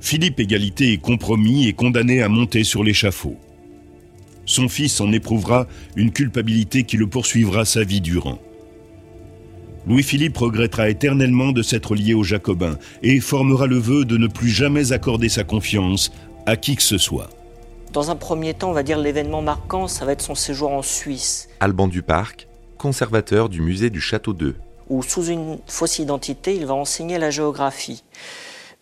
Philippe 0.00 0.40
Égalité 0.40 0.92
est 0.94 1.02
compromis 1.02 1.68
et 1.68 1.74
condamné 1.74 2.22
à 2.22 2.30
monter 2.30 2.64
sur 2.64 2.82
l'échafaud. 2.82 3.36
Son 4.46 4.70
fils 4.70 5.02
en 5.02 5.12
éprouvera 5.12 5.66
une 5.96 6.12
culpabilité 6.12 6.84
qui 6.84 6.96
le 6.96 7.06
poursuivra 7.06 7.66
sa 7.66 7.84
vie 7.84 8.00
durant. 8.00 8.40
Louis-Philippe 9.86 10.38
regrettera 10.38 10.88
éternellement 10.88 11.52
de 11.52 11.62
s'être 11.62 11.94
lié 11.94 12.14
aux 12.14 12.24
Jacobins 12.24 12.78
et 13.02 13.20
formera 13.20 13.66
le 13.66 13.76
vœu 13.76 14.06
de 14.06 14.16
ne 14.16 14.28
plus 14.28 14.48
jamais 14.48 14.92
accorder 14.92 15.28
sa 15.28 15.44
confiance 15.44 16.10
à 16.46 16.56
qui 16.56 16.76
que 16.76 16.82
ce 16.82 16.96
soit. 16.96 17.28
Dans 17.92 18.12
un 18.12 18.14
premier 18.14 18.54
temps, 18.54 18.70
on 18.70 18.72
va 18.72 18.84
dire 18.84 18.98
l'événement 18.98 19.42
marquant, 19.42 19.88
ça 19.88 20.04
va 20.04 20.12
être 20.12 20.22
son 20.22 20.36
séjour 20.36 20.70
en 20.70 20.80
Suisse. 20.80 21.48
Alban 21.58 21.88
Duparc, 21.88 22.46
conservateur 22.78 23.48
du 23.48 23.60
musée 23.60 23.90
du 23.90 24.00
Château 24.00 24.32
d'Eux. 24.32 24.54
Où 24.88 25.02
sous 25.02 25.26
une 25.26 25.58
fausse 25.66 25.98
identité, 25.98 26.54
il 26.54 26.66
va 26.66 26.74
enseigner 26.74 27.18
la 27.18 27.30
géographie. 27.30 28.04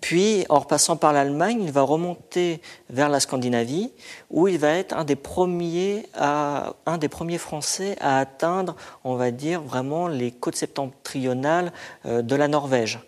Puis, 0.03 0.45
en 0.51 0.59
repassant 0.59 0.97
par 0.97 1.15
l'Allemagne, 1.15 1.63
il 1.63 1.73
va 1.73 1.81
remonter 1.81 2.61
vers 2.91 3.09
la 3.09 3.19
Scandinavie, 3.19 3.93
où 4.29 4.47
il 4.47 4.59
va 4.59 4.73
être 4.75 4.95
un 4.95 5.05
des 5.05 5.17
premiers, 5.17 6.05
un 6.15 6.99
des 7.01 7.09
premiers 7.09 7.39
Français 7.39 7.97
à 8.01 8.19
atteindre, 8.19 8.77
on 9.05 9.17
va 9.17 9.31
dire, 9.31 9.63
vraiment 9.63 10.07
les 10.07 10.33
côtes 10.33 10.57
septentrionales 10.57 11.73
euh, 12.05 12.21
de 12.21 12.37
la 12.37 12.47
Norvège. 12.47 13.01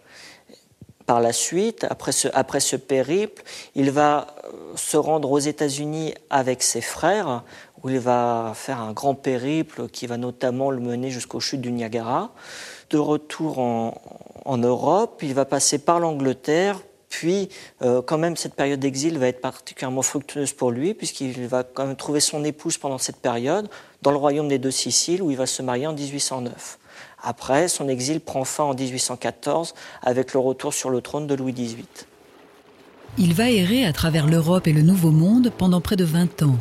Par 1.10 1.18
la 1.18 1.32
suite, 1.32 1.84
après 1.90 2.12
ce, 2.12 2.76
périple, 2.76 3.42
il 3.74 3.90
va 3.90 4.28
euh, 4.44 4.76
se 4.76 4.96
rendre 4.96 5.32
aux 5.32 5.40
États-Unis 5.40 6.14
avec 6.30 6.62
ses 6.62 6.80
frères, 6.80 7.42
où 7.82 7.88
il 7.88 7.98
va 7.98 8.52
faire 8.54 8.80
un 8.80 8.92
grand 8.92 9.16
périple 9.16 9.88
qui 9.88 10.06
va 10.06 10.18
notamment 10.18 10.70
le 10.70 10.78
mener 10.78 11.10
jusqu'aux 11.10 11.40
chutes 11.40 11.62
du 11.62 11.72
Niagara. 11.72 12.30
De 12.90 12.98
retour 12.98 13.58
en, 13.58 14.00
en 14.44 14.56
Europe, 14.56 15.18
il 15.24 15.34
va 15.34 15.44
passer 15.44 15.78
par 15.78 15.98
l'Angleterre, 15.98 16.80
puis 17.08 17.48
euh, 17.82 18.02
quand 18.02 18.18
même 18.18 18.36
cette 18.36 18.54
période 18.54 18.78
d'exil 18.78 19.18
va 19.18 19.26
être 19.26 19.40
particulièrement 19.40 20.02
fructueuse 20.02 20.52
pour 20.52 20.70
lui, 20.70 20.94
puisqu'il 20.94 21.48
va 21.48 21.64
quand 21.64 21.86
même 21.86 21.96
trouver 21.96 22.20
son 22.20 22.44
épouse 22.44 22.78
pendant 22.78 22.98
cette 22.98 23.16
période 23.16 23.68
dans 24.02 24.12
le 24.12 24.16
royaume 24.16 24.46
des 24.46 24.60
deux 24.60 24.70
Siciles, 24.70 25.22
où 25.22 25.32
il 25.32 25.36
va 25.36 25.46
se 25.46 25.60
marier 25.60 25.88
en 25.88 25.92
1809. 25.92 26.78
Après, 27.22 27.68
son 27.68 27.88
exil 27.88 28.20
prend 28.20 28.44
fin 28.44 28.64
en 28.64 28.74
1814 28.74 29.74
avec 30.02 30.32
le 30.32 30.40
retour 30.40 30.72
sur 30.72 30.90
le 30.90 31.00
trône 31.00 31.26
de 31.26 31.34
Louis 31.34 31.52
XVIII. 31.52 31.84
Il 33.18 33.34
va 33.34 33.50
errer 33.50 33.84
à 33.84 33.92
travers 33.92 34.26
l'Europe 34.26 34.66
et 34.66 34.72
le 34.72 34.82
Nouveau 34.82 35.10
Monde 35.10 35.52
pendant 35.56 35.80
près 35.80 35.96
de 35.96 36.04
20 36.04 36.42
ans. 36.44 36.56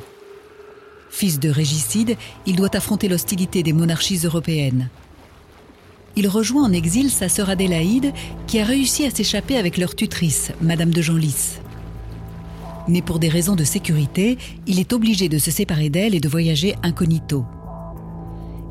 Fils 1.10 1.40
de 1.40 1.50
régicide, 1.50 2.18
il 2.46 2.56
doit 2.56 2.76
affronter 2.76 3.08
l'hostilité 3.08 3.64
des 3.64 3.74
monarchies 3.74 4.20
européennes 4.26 4.90
il 6.20 6.28
rejoint 6.28 6.66
en 6.66 6.74
exil 6.74 7.10
sa 7.10 7.30
sœur 7.30 7.50
Adélaïde, 7.50 8.12
qui 8.46 8.60
a 8.60 8.66
réussi 8.66 9.06
à 9.06 9.10
s'échapper 9.10 9.58
avec 9.58 9.78
leur 9.78 9.96
tutrice, 9.96 10.52
Madame 10.62 10.92
de 10.92 11.02
Genlis. 11.02 11.60
Mais 12.88 13.02
pour 13.02 13.20
des 13.20 13.30
raisons 13.30 13.56
de 13.56 13.64
sécurité, 13.64 14.38
il 14.68 14.80
est 14.80 14.92
obligé 14.92 15.30
de 15.30 15.38
se 15.38 15.50
séparer 15.50 15.90
d'elle 15.90 16.16
et 16.16 16.20
de 16.20 16.28
voyager 16.28 16.76
incognito. 16.84 17.46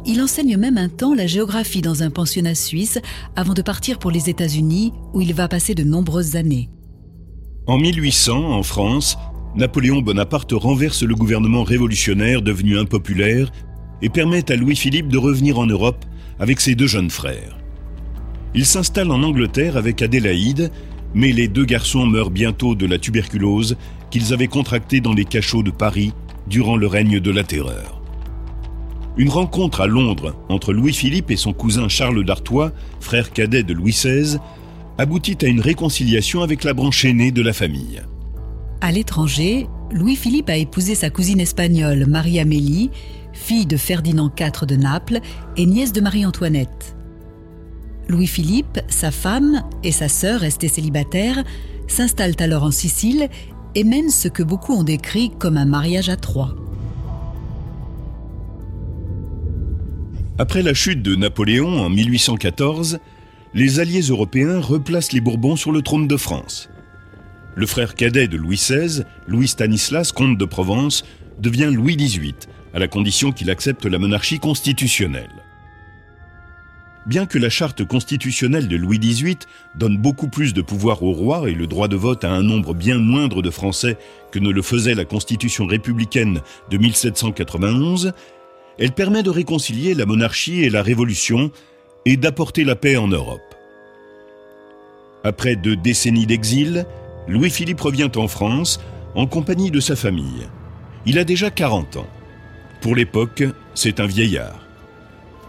Il 0.07 0.23
enseigne 0.23 0.57
même 0.57 0.79
un 0.79 0.89
temps 0.89 1.15
la 1.15 1.27
géographie 1.27 1.83
dans 1.83 2.03
un 2.03 2.11
pensionnat 2.11 2.55
suisse 2.55 2.99
avant 3.37 3.55
de 3.55 3.63
partir 3.63 3.99
pour 3.99 4.11
les 4.11 4.31
États-Unis, 4.31 4.93
où 5.13 5.21
il 5.21 5.35
va 5.35 5.49
passer 5.49 5.75
de 5.75 5.85
nombreuses 5.85 6.37
années. 6.37 6.71
En 7.67 7.77
1800, 7.77 8.53
en 8.53 8.63
France, 8.63 9.19
Napoléon 9.55 10.01
Bonaparte 10.01 10.53
renverse 10.53 11.03
le 11.03 11.15
gouvernement 11.15 11.63
révolutionnaire 11.63 12.43
devenu 12.43 12.79
impopulaire 12.79 13.51
et 14.01 14.09
permet 14.09 14.51
à 14.51 14.57
Louis-Philippe 14.57 15.09
de 15.09 15.19
revenir 15.19 15.59
en 15.59 15.67
Europe 15.67 16.05
avec 16.39 16.61
ses 16.61 16.75
deux 16.75 16.87
jeunes 16.87 17.11
frères. 17.11 17.59
Il 18.55 18.65
s'installe 18.65 19.11
en 19.11 19.23
Angleterre 19.23 19.77
avec 19.77 20.01
Adélaïde, 20.01 20.71
mais 21.15 21.33
les 21.33 21.49
deux 21.49 21.65
garçons 21.65 22.07
meurent 22.07 22.31
bientôt 22.31 22.75
de 22.75 22.87
la 22.87 22.99
tuberculose 22.99 23.77
qu'ils 24.11 24.33
avaient 24.33 24.49
contractée 24.49 25.01
dans 25.01 25.13
les 25.13 25.25
cachots 25.25 25.63
de 25.63 25.71
Paris 25.71 26.13
durant 26.47 26.77
le 26.77 26.87
règne 26.87 27.21
de 27.21 27.31
la 27.31 27.45
terreur. 27.45 27.98
Une 29.19 29.31
rencontre 29.31 29.81
à 29.81 29.89
Londres 29.89 30.37
entre 30.49 30.73
Louis-Philippe 30.73 31.33
et 31.33 31.37
son 31.37 31.53
cousin 31.53 31.89
Charles 31.89 32.25
d'Artois, 32.25 32.71
frère 33.01 33.33
cadet 33.33 33.65
de 33.65 33.75
Louis 33.75 33.91
XVI, 33.91 34.39
aboutit 34.97 35.37
à 35.43 35.49
une 35.49 35.61
réconciliation 35.61 36.43
avec 36.43 36.63
la 36.63 36.73
branche 36.73 37.05
aînée 37.05 37.33
de 37.33 37.43
la 37.43 37.53
famille. 37.53 38.01
À 38.81 38.93
l'étranger, 38.93 39.67
Louis-Philippe 39.91 40.51
a 40.51 40.57
épousé 40.57 40.95
sa 40.95 41.11
cousine 41.11 41.41
espagnole, 41.41 42.07
Marie-Amélie, 42.07 42.91
fille 43.33 43.67
de 43.67 43.77
Ferdinand 43.77 44.31
IV 44.39 44.67
de 44.67 44.77
Naples 44.77 45.19
et 45.57 45.67
nièce 45.67 45.93
de 45.93 46.01
Marie-Antoinette. 46.01 46.95
Louis-Philippe, 48.09 48.79
sa 48.87 49.11
femme 49.11 49.65
et 49.83 49.93
sa 49.93 50.09
sœur 50.09 50.41
restées 50.41 50.69
célibataires 50.69 51.43
s'installent 51.89 52.37
alors 52.39 52.63
en 52.63 52.71
Sicile 52.71 53.29
et 53.75 53.83
mènent 53.83 54.11
ce 54.11 54.29
que 54.29 54.45
beaucoup 54.45 54.75
ont 54.75 54.85
décrit 54.85 55.33
comme 55.41 55.57
un 55.57 55.67
mariage 55.67 56.09
à 56.09 56.17
trois. 56.17 56.55
Après 60.41 60.63
la 60.63 60.73
chute 60.73 61.03
de 61.03 61.17
Napoléon 61.17 61.81
en 61.81 61.91
1814, 61.91 63.01
les 63.55 63.81
alliés 63.81 64.03
européens 64.03 64.61
replacent 64.61 65.11
les 65.11 65.21
Bourbons 65.21 65.57
sur 65.57 65.73
le 65.73 65.83
trône 65.83 66.07
de 66.07 66.17
France. 66.17 66.71
Le 67.57 67.67
frère 67.67 67.97
cadet 67.97 68.29
de 68.29 68.37
Louis 68.37 68.55
XVI, 68.55 69.03
Louis 69.27 69.49
Stanislas, 69.49 70.13
comte 70.13 70.39
de 70.39 70.45
Provence, 70.45 71.05
devient 71.41 71.73
Louis 71.75 71.97
XVIII, 71.97 72.37
à 72.73 72.79
la 72.79 72.87
condition 72.87 73.33
qu'il 73.33 73.51
accepte 73.51 73.85
la 73.85 73.99
monarchie 73.99 74.39
constitutionnelle. 74.39 75.43
Bien 77.07 77.27
que 77.27 77.39
la 77.39 77.51
charte 77.51 77.85
constitutionnelle 77.85 78.69
de 78.69 78.77
Louis 78.77 79.01
XVIII 79.01 79.39
donne 79.75 79.99
beaucoup 79.99 80.29
plus 80.29 80.55
de 80.55 80.63
pouvoir 80.63 81.03
au 81.03 81.13
roi 81.13 81.51
et 81.51 81.55
le 81.55 81.67
droit 81.67 81.89
de 81.89 81.97
vote 81.97 82.23
à 82.23 82.31
un 82.31 82.45
nombre 82.45 82.75
bien 82.75 82.99
moindre 82.99 83.43
de 83.43 83.51
Français 83.51 83.97
que 84.31 84.39
ne 84.39 84.51
le 84.51 84.63
faisait 84.63 84.95
la 84.95 85.05
constitution 85.05 85.67
républicaine 85.67 86.43
de 86.71 86.79
1791, 86.79 88.13
elle 88.79 88.93
permet 88.93 89.23
de 89.23 89.31
réconcilier 89.31 89.95
la 89.95 90.07
monarchie 90.07 90.63
et 90.63 90.71
la 90.71 90.83
révolution 90.83 91.51
et 92.05 92.17
d'apporter 92.17 92.65
la 92.65 92.77
paix 92.77 92.97
en 92.97 93.09
Europe. 93.09 93.55
Après 95.25 95.57
deux 95.57 95.77
décennies 95.77 96.27
d'exil, 96.27 96.87
Louis-Philippe 97.27 97.81
revient 97.81 98.11
en 98.17 98.29
France 98.29 98.81
en 99.15 99.27
compagnie 99.27 99.71
de 99.71 99.81
sa 99.81 99.97
famille. 99.97 100.47
Il 101.07 101.19
a 101.19 101.25
déjà 101.25 101.51
40 101.51 101.97
ans. 101.97 102.07
Pour 102.81 102.95
l'époque, 102.95 103.43
c'est 103.75 104.01
un 104.01 104.07
vieillard. 104.07 104.61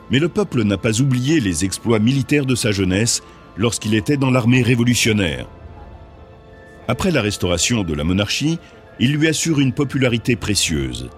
Mais 0.09 0.19
le 0.19 0.27
peuple 0.27 0.63
n'a 0.63 0.77
pas 0.77 1.00
oublié 1.01 1.39
les 1.39 1.65
exploits 1.65 2.00
militaires 2.00 2.48
de 2.48 2.55
sa 2.55 2.71
jeunesse 2.71 3.21
lorsqu'il 3.57 3.93
était 3.93 4.17
dans 4.17 4.31
l'armée 4.31 4.63
révolutionnaire. 4.63 5.48
Après 6.88 7.12
la 7.12 7.21
restauration 7.21 7.83
de 7.83 7.93
la 7.93 8.03
monarchie, 8.03 8.57
il 9.00 9.13
lui 9.13 9.27
assure 9.27 9.59
une 9.59 9.74
popularité 9.74 10.36
précieuse. 10.36 11.09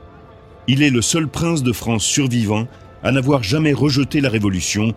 Il 0.67 0.83
est 0.83 0.89
le 0.89 1.01
seul 1.01 1.27
prince 1.27 1.63
de 1.63 1.71
France 1.71 2.03
survivant 2.03 2.67
à 3.03 3.11
n'avoir 3.11 3.43
jamais 3.43 3.73
rejeté 3.73 4.21
la 4.21 4.29
révolution, 4.29 4.93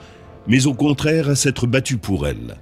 mais 0.46 0.66
au 0.66 0.74
contraire 0.74 1.30
à 1.30 1.34
s'être 1.34 1.66
battu 1.66 1.96
pour 1.96 2.26
elle. 2.26 2.56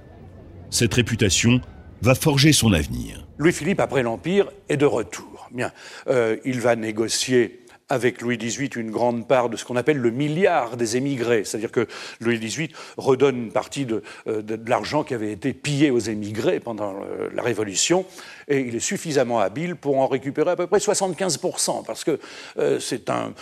Cette 0.69 0.93
réputation 0.93 1.61
va 2.01 2.15
forger 2.15 2.53
son 2.53 2.73
avenir. 2.73 3.27
Louis-Philippe, 3.37 3.79
après 3.79 4.03
l'Empire, 4.03 4.49
est 4.69 4.77
de 4.77 4.85
retour. 4.85 5.49
Bien, 5.51 5.71
euh, 6.07 6.37
il 6.45 6.61
va 6.61 6.75
négocier 6.75 7.62
avec 7.89 8.21
Louis 8.21 8.37
XVIII 8.37 8.69
une 8.75 8.91
grande 8.91 9.27
part 9.27 9.49
de 9.49 9.57
ce 9.57 9.65
qu'on 9.65 9.75
appelle 9.75 9.97
le 9.97 10.11
milliard 10.11 10.77
des 10.77 10.97
émigrés. 10.97 11.43
C'est-à-dire 11.43 11.71
que 11.71 11.87
Louis 12.21 12.39
XVIII 12.39 12.69
redonne 12.97 13.35
une 13.37 13.51
partie 13.51 13.85
de, 13.85 14.03
euh, 14.27 14.41
l'argent 14.65 15.03
qui 15.03 15.13
avait 15.13 15.31
été 15.31 15.53
pillé 15.53 15.91
aux 15.91 15.99
émigrés 15.99 16.59
pendant 16.59 16.95
euh, 16.95 17.29
la 17.33 17.43
Révolution, 17.43 18.05
et 18.47 18.61
il 18.61 18.75
est 18.75 18.79
suffisamment 18.79 19.39
habile 19.39 19.75
pour 19.75 19.99
en 19.99 20.07
récupérer 20.07 20.51
à 20.51 20.55
peu 20.55 20.67
près 20.67 20.79
75%, 20.79 21.85
parce 21.85 22.03
que 22.03 22.19
euh, 22.57 22.79
c'est 22.79 23.09
un, 23.09 23.33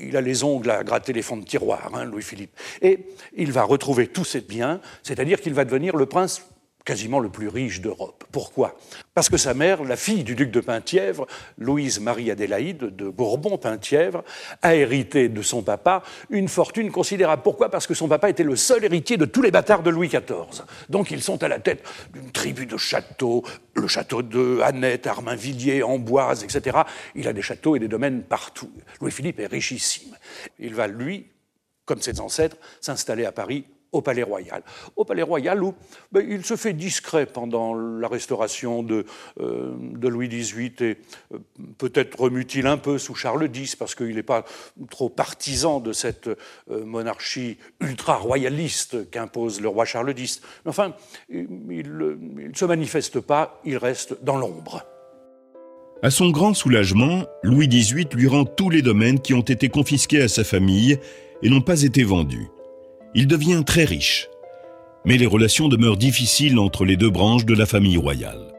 il 0.00 0.16
a 0.16 0.20
les 0.20 0.44
ongles 0.44 0.70
à 0.70 0.84
gratter 0.84 1.12
les 1.12 1.22
fonds 1.22 1.36
de 1.36 1.44
tiroir, 1.44 1.90
hein, 1.94 2.04
Louis-Philippe. 2.04 2.56
Et 2.80 3.00
il 3.36 3.52
va 3.52 3.62
retrouver 3.62 4.06
tous 4.06 4.24
ses 4.24 4.40
biens, 4.40 4.80
c'est-à-dire 5.02 5.40
qu'il 5.40 5.54
va 5.54 5.64
devenir 5.64 5.96
le 5.96 6.06
prince 6.06 6.42
quasiment 6.84 7.20
le 7.20 7.28
plus 7.28 7.48
riche 7.48 7.80
d'Europe. 7.80 8.24
Pourquoi? 8.32 8.76
Parce 9.14 9.28
que 9.28 9.36
sa 9.36 9.54
mère, 9.54 9.84
la 9.84 9.96
fille 9.96 10.24
du 10.24 10.34
duc 10.34 10.50
de 10.50 10.60
Penthièvre, 10.60 11.26
Louise 11.58 12.00
Marie 12.00 12.30
Adélaïde 12.30 12.78
de 12.96 13.08
Bourbon-Penthièvre, 13.08 14.24
a 14.62 14.74
hérité 14.74 15.28
de 15.28 15.42
son 15.42 15.62
papa 15.62 16.02
une 16.30 16.48
fortune 16.48 16.90
considérable. 16.90 17.42
Pourquoi? 17.42 17.70
Parce 17.70 17.86
que 17.86 17.94
son 17.94 18.08
papa 18.08 18.30
était 18.30 18.42
le 18.42 18.56
seul 18.56 18.84
héritier 18.84 19.16
de 19.16 19.24
tous 19.24 19.42
les 19.42 19.50
bâtards 19.50 19.82
de 19.82 19.90
Louis 19.90 20.08
XIV. 20.08 20.64
Donc 20.88 21.10
ils 21.10 21.22
sont 21.22 21.42
à 21.42 21.48
la 21.48 21.58
tête 21.58 21.84
d'une 22.12 22.30
tribu 22.32 22.66
de 22.66 22.76
châteaux, 22.76 23.44
le 23.74 23.86
château 23.86 24.22
de 24.22 24.60
Annette, 24.62 25.06
Armainvilliers, 25.06 25.82
Amboise, 25.82 26.44
etc. 26.44 26.78
Il 27.14 27.28
a 27.28 27.32
des 27.32 27.42
châteaux 27.42 27.76
et 27.76 27.78
des 27.78 27.88
domaines 27.88 28.22
partout. 28.22 28.70
Louis-Philippe 29.00 29.40
est 29.40 29.46
richissime. 29.46 30.16
Il 30.58 30.74
va, 30.74 30.86
lui, 30.86 31.26
comme 31.84 32.00
ses 32.00 32.20
ancêtres, 32.20 32.56
s'installer 32.80 33.24
à 33.24 33.32
Paris 33.32 33.64
au 33.92 34.00
Palais 34.00 34.22
Royal. 34.22 34.62
Au 34.96 35.04
Palais 35.04 35.22
Royal 35.22 35.62
où 35.62 35.74
ben, 36.10 36.26
il 36.28 36.44
se 36.44 36.56
fait 36.56 36.72
discret 36.72 37.26
pendant 37.26 37.74
la 37.74 38.08
restauration 38.08 38.82
de, 38.82 39.04
euh, 39.40 39.72
Louis 40.02 40.28
XVIII 40.28 40.72
et 40.80 40.96
euh, 41.32 41.38
peut-être 41.78 42.18
remue-t-il 42.18 42.66
un 42.66 42.78
peu 42.78 42.98
sous 42.98 43.14
Charles 43.14 43.48
X 43.54 43.76
parce 43.76 43.94
qu'il 43.94 44.14
n'est 44.14 44.22
pas 44.22 44.44
trop 44.90 45.08
partisan 45.08 45.80
de 45.80 45.92
cette 45.92 46.28
euh, 46.28 46.84
monarchie 46.84 47.58
ultra-royaliste 47.80 49.10
qu'impose 49.10 49.60
le 49.60 49.68
roi 49.68 49.84
Charles 49.84 50.14
X. 50.16 50.40
Mais 50.64 50.70
enfin, 50.70 50.94
il 51.28 51.46
ne 51.96 52.54
se 52.54 52.64
manifeste 52.64 53.20
pas, 53.20 53.60
il 53.64 53.76
reste 53.76 54.22
dans 54.22 54.36
l'ombre. 54.36 54.84
À 56.02 56.10
son 56.10 56.30
grand 56.30 56.52
soulagement, 56.52 57.26
Louis 57.44 57.68
XVIII 57.68 58.08
lui 58.14 58.26
rend 58.26 58.44
tous 58.44 58.70
les 58.70 58.82
domaines 58.82 59.20
qui 59.20 59.34
ont 59.34 59.42
été 59.42 59.68
confisqués 59.68 60.22
à 60.22 60.28
sa 60.28 60.42
famille 60.42 60.98
et 61.42 61.48
n'ont 61.48 61.60
pas 61.60 61.82
été 61.82 62.02
vendus. 62.02 62.48
Il 63.14 63.26
devient 63.26 63.62
très 63.66 63.84
riche. 63.84 64.28
Mais 65.04 65.18
les 65.18 65.26
relations 65.26 65.68
demeurent 65.68 65.96
difficiles 65.96 66.58
entre 66.58 66.84
les 66.84 66.96
deux 66.96 67.10
branches 67.10 67.44
de 67.44 67.54
la 67.54 67.66
famille 67.66 67.96
royale. 67.96 68.52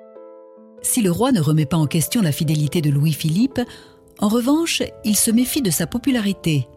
Si 0.81 1.01
le 1.01 1.11
roi 1.11 1.31
ne 1.31 1.39
remet 1.39 1.65
pas 1.65 1.77
en 1.77 1.87
question 1.87 2.21
la 2.21 2.31
fidélité 2.31 2.81
de 2.81 2.89
Louis-Philippe, 2.89 3.61
en 4.19 4.27
revanche, 4.27 4.83
il 5.03 5.15
se 5.15 5.31
méfie 5.31 5.61
de 5.61 5.71
sa 5.71 5.87
popularité, 5.87 6.67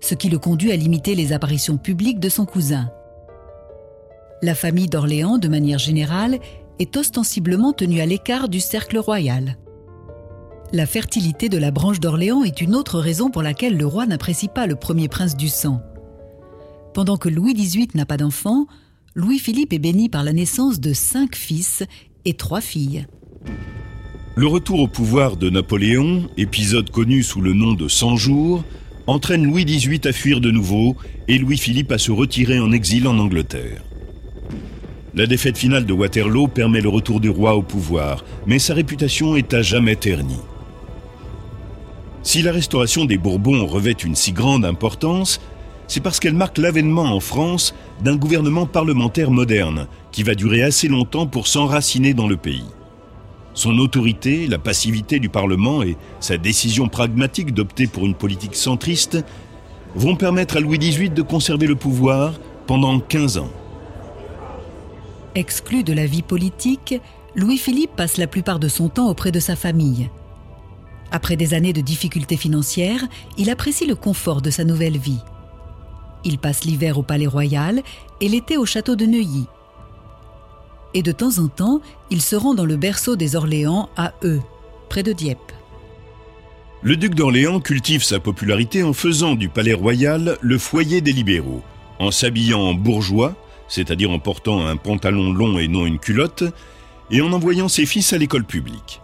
ce 0.00 0.14
qui 0.14 0.30
le 0.30 0.38
conduit 0.38 0.72
à 0.72 0.76
limiter 0.76 1.14
les 1.14 1.32
apparitions 1.32 1.76
publiques 1.76 2.20
de 2.20 2.28
son 2.28 2.46
cousin. 2.46 2.90
La 4.40 4.54
famille 4.54 4.88
d'Orléans, 4.88 5.36
de 5.36 5.48
manière 5.48 5.78
générale, 5.78 6.38
est 6.78 6.96
ostensiblement 6.96 7.74
tenue 7.74 8.00
à 8.00 8.06
l'écart 8.06 8.48
du 8.48 8.60
cercle 8.60 8.98
royal. 8.98 9.58
La 10.72 10.86
fertilité 10.86 11.50
de 11.50 11.58
la 11.58 11.72
branche 11.72 12.00
d'Orléans 12.00 12.44
est 12.44 12.62
une 12.62 12.74
autre 12.74 12.98
raison 12.98 13.30
pour 13.30 13.42
laquelle 13.42 13.76
le 13.76 13.84
roi 13.84 14.06
n'apprécie 14.06 14.48
pas 14.48 14.66
le 14.66 14.76
premier 14.76 15.08
prince 15.08 15.36
du 15.36 15.48
sang. 15.48 15.82
Pendant 16.92 17.16
que 17.16 17.28
Louis 17.28 17.54
XVIII 17.54 17.88
n'a 17.94 18.04
pas 18.04 18.16
d'enfant, 18.16 18.66
Louis-Philippe 19.14 19.72
est 19.72 19.78
béni 19.78 20.08
par 20.08 20.24
la 20.24 20.32
naissance 20.32 20.80
de 20.80 20.92
cinq 20.92 21.36
fils 21.36 21.84
et 22.24 22.34
trois 22.34 22.60
filles. 22.60 23.06
Le 24.34 24.46
retour 24.48 24.80
au 24.80 24.88
pouvoir 24.88 25.36
de 25.36 25.50
Napoléon, 25.50 26.28
épisode 26.36 26.90
connu 26.90 27.22
sous 27.22 27.40
le 27.40 27.52
nom 27.52 27.74
de 27.74 27.86
100 27.86 28.16
jours, 28.16 28.64
entraîne 29.06 29.44
Louis 29.44 29.64
XVIII 29.64 30.00
à 30.04 30.12
fuir 30.12 30.40
de 30.40 30.50
nouveau 30.50 30.96
et 31.28 31.38
Louis-Philippe 31.38 31.92
à 31.92 31.98
se 31.98 32.10
retirer 32.10 32.58
en 32.58 32.72
exil 32.72 33.06
en 33.06 33.18
Angleterre. 33.18 33.82
La 35.14 35.26
défaite 35.26 35.58
finale 35.58 35.86
de 35.86 35.92
Waterloo 35.92 36.48
permet 36.48 36.80
le 36.80 36.88
retour 36.88 37.20
du 37.20 37.30
roi 37.30 37.54
au 37.54 37.62
pouvoir, 37.62 38.24
mais 38.46 38.58
sa 38.58 38.74
réputation 38.74 39.36
est 39.36 39.54
à 39.54 39.62
jamais 39.62 39.96
ternie. 39.96 40.40
Si 42.22 42.42
la 42.42 42.52
restauration 42.52 43.06
des 43.06 43.16
Bourbons 43.16 43.66
revêt 43.66 43.92
une 43.92 44.14
si 44.14 44.32
grande 44.32 44.64
importance, 44.64 45.40
c'est 45.90 46.00
parce 46.00 46.20
qu'elle 46.20 46.34
marque 46.34 46.58
l'avènement 46.58 47.12
en 47.12 47.18
France 47.18 47.74
d'un 48.00 48.14
gouvernement 48.14 48.64
parlementaire 48.64 49.32
moderne 49.32 49.88
qui 50.12 50.22
va 50.22 50.36
durer 50.36 50.62
assez 50.62 50.86
longtemps 50.86 51.26
pour 51.26 51.48
s'enraciner 51.48 52.14
dans 52.14 52.28
le 52.28 52.36
pays. 52.36 52.64
Son 53.54 53.76
autorité, 53.76 54.46
la 54.46 54.58
passivité 54.58 55.18
du 55.18 55.28
Parlement 55.28 55.82
et 55.82 55.96
sa 56.20 56.38
décision 56.38 56.86
pragmatique 56.86 57.52
d'opter 57.52 57.88
pour 57.88 58.06
une 58.06 58.14
politique 58.14 58.54
centriste 58.54 59.18
vont 59.96 60.14
permettre 60.14 60.58
à 60.58 60.60
Louis 60.60 60.78
XVIII 60.78 61.10
de 61.10 61.22
conserver 61.22 61.66
le 61.66 61.74
pouvoir 61.74 62.34
pendant 62.68 63.00
15 63.00 63.38
ans. 63.38 63.50
Exclu 65.34 65.82
de 65.82 65.92
la 65.92 66.06
vie 66.06 66.22
politique, 66.22 66.94
Louis-Philippe 67.34 67.96
passe 67.96 68.16
la 68.16 68.28
plupart 68.28 68.60
de 68.60 68.68
son 68.68 68.90
temps 68.90 69.08
auprès 69.08 69.32
de 69.32 69.40
sa 69.40 69.56
famille. 69.56 70.08
Après 71.10 71.34
des 71.34 71.52
années 71.52 71.72
de 71.72 71.80
difficultés 71.80 72.36
financières, 72.36 73.08
il 73.38 73.50
apprécie 73.50 73.86
le 73.86 73.96
confort 73.96 74.40
de 74.40 74.50
sa 74.50 74.62
nouvelle 74.62 74.96
vie. 74.96 75.18
Il 76.24 76.38
passe 76.38 76.64
l'hiver 76.64 76.98
au 76.98 77.02
Palais 77.02 77.26
Royal 77.26 77.82
et 78.20 78.28
l'été 78.28 78.56
au 78.56 78.66
château 78.66 78.96
de 78.96 79.06
Neuilly. 79.06 79.46
Et 80.92 81.02
de 81.02 81.12
temps 81.12 81.38
en 81.38 81.48
temps, 81.48 81.80
il 82.10 82.20
se 82.20 82.36
rend 82.36 82.54
dans 82.54 82.64
le 82.64 82.76
berceau 82.76 83.16
des 83.16 83.36
Orléans 83.36 83.88
à 83.96 84.12
Eux, 84.24 84.40
près 84.88 85.02
de 85.02 85.12
Dieppe. 85.12 85.52
Le 86.82 86.96
duc 86.96 87.14
d'Orléans 87.14 87.60
cultive 87.60 88.02
sa 88.02 88.20
popularité 88.20 88.82
en 88.82 88.92
faisant 88.92 89.34
du 89.34 89.48
Palais 89.48 89.74
Royal 89.74 90.38
le 90.40 90.58
foyer 90.58 91.00
des 91.00 91.12
libéraux, 91.12 91.62
en 91.98 92.10
s'habillant 92.10 92.60
en 92.60 92.74
bourgeois, 92.74 93.34
c'est-à-dire 93.68 94.10
en 94.10 94.18
portant 94.18 94.66
un 94.66 94.76
pantalon 94.76 95.32
long 95.32 95.58
et 95.58 95.68
non 95.68 95.86
une 95.86 95.98
culotte, 95.98 96.44
et 97.10 97.20
en 97.20 97.32
envoyant 97.32 97.68
ses 97.68 97.86
fils 97.86 98.12
à 98.12 98.18
l'école 98.18 98.44
publique. 98.44 99.00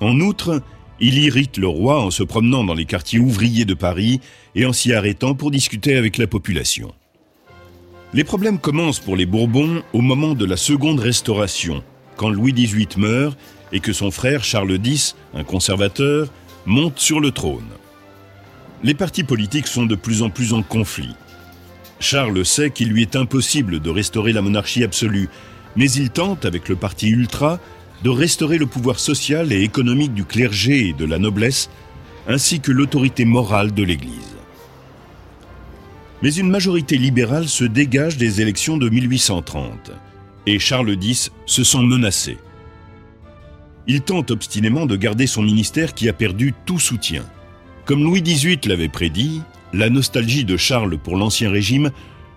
En 0.00 0.18
outre, 0.20 0.62
il 1.00 1.18
irrite 1.18 1.56
le 1.58 1.68
roi 1.68 2.02
en 2.02 2.10
se 2.10 2.22
promenant 2.22 2.64
dans 2.64 2.74
les 2.74 2.84
quartiers 2.84 3.18
ouvriers 3.18 3.64
de 3.64 3.74
Paris 3.74 4.20
et 4.54 4.66
en 4.66 4.72
s'y 4.72 4.92
arrêtant 4.92 5.34
pour 5.34 5.50
discuter 5.50 5.96
avec 5.96 6.18
la 6.18 6.26
population. 6.26 6.92
Les 8.14 8.24
problèmes 8.24 8.58
commencent 8.58 9.00
pour 9.00 9.16
les 9.16 9.26
Bourbons 9.26 9.82
au 9.92 10.00
moment 10.00 10.34
de 10.34 10.44
la 10.44 10.56
seconde 10.56 11.00
restauration, 11.00 11.82
quand 12.16 12.30
Louis 12.30 12.52
XVIII 12.52 12.88
meurt 12.96 13.38
et 13.70 13.80
que 13.80 13.92
son 13.92 14.10
frère 14.10 14.44
Charles 14.44 14.78
X, 14.82 15.14
un 15.34 15.44
conservateur, 15.44 16.28
monte 16.64 16.98
sur 16.98 17.20
le 17.20 17.30
trône. 17.30 17.68
Les 18.82 18.94
partis 18.94 19.24
politiques 19.24 19.66
sont 19.66 19.86
de 19.86 19.94
plus 19.94 20.22
en 20.22 20.30
plus 20.30 20.52
en 20.52 20.62
conflit. 20.62 21.14
Charles 22.00 22.44
sait 22.46 22.70
qu'il 22.70 22.88
lui 22.88 23.02
est 23.02 23.16
impossible 23.16 23.80
de 23.80 23.90
restaurer 23.90 24.32
la 24.32 24.42
monarchie 24.42 24.84
absolue, 24.84 25.28
mais 25.76 25.90
il 25.90 26.10
tente, 26.10 26.44
avec 26.44 26.68
le 26.68 26.76
parti 26.76 27.08
ultra, 27.08 27.60
de 28.02 28.10
restaurer 28.10 28.58
le 28.58 28.66
pouvoir 28.66 28.98
social 28.98 29.52
et 29.52 29.62
économique 29.62 30.14
du 30.14 30.24
clergé 30.24 30.88
et 30.88 30.92
de 30.92 31.04
la 31.04 31.18
noblesse, 31.18 31.70
ainsi 32.26 32.60
que 32.60 32.72
l'autorité 32.72 33.24
morale 33.24 33.72
de 33.72 33.82
l'Église. 33.82 34.36
Mais 36.22 36.34
une 36.34 36.50
majorité 36.50 36.98
libérale 36.98 37.48
se 37.48 37.64
dégage 37.64 38.16
des 38.16 38.40
élections 38.40 38.76
de 38.76 38.88
1830, 38.88 39.92
et 40.46 40.58
Charles 40.58 40.96
X 41.00 41.30
se 41.46 41.64
sent 41.64 41.82
menacé. 41.82 42.38
Il 43.86 44.02
tente 44.02 44.30
obstinément 44.30 44.86
de 44.86 44.96
garder 44.96 45.26
son 45.26 45.42
ministère 45.42 45.94
qui 45.94 46.08
a 46.08 46.12
perdu 46.12 46.54
tout 46.66 46.78
soutien. 46.78 47.24
Comme 47.84 48.02
Louis 48.02 48.22
XVIII 48.22 48.60
l'avait 48.66 48.88
prédit, 48.88 49.40
la 49.72 49.88
nostalgie 49.90 50.44
de 50.44 50.56
Charles 50.56 50.98
pour 50.98 51.16
l'Ancien 51.16 51.50
Régime 51.50 51.90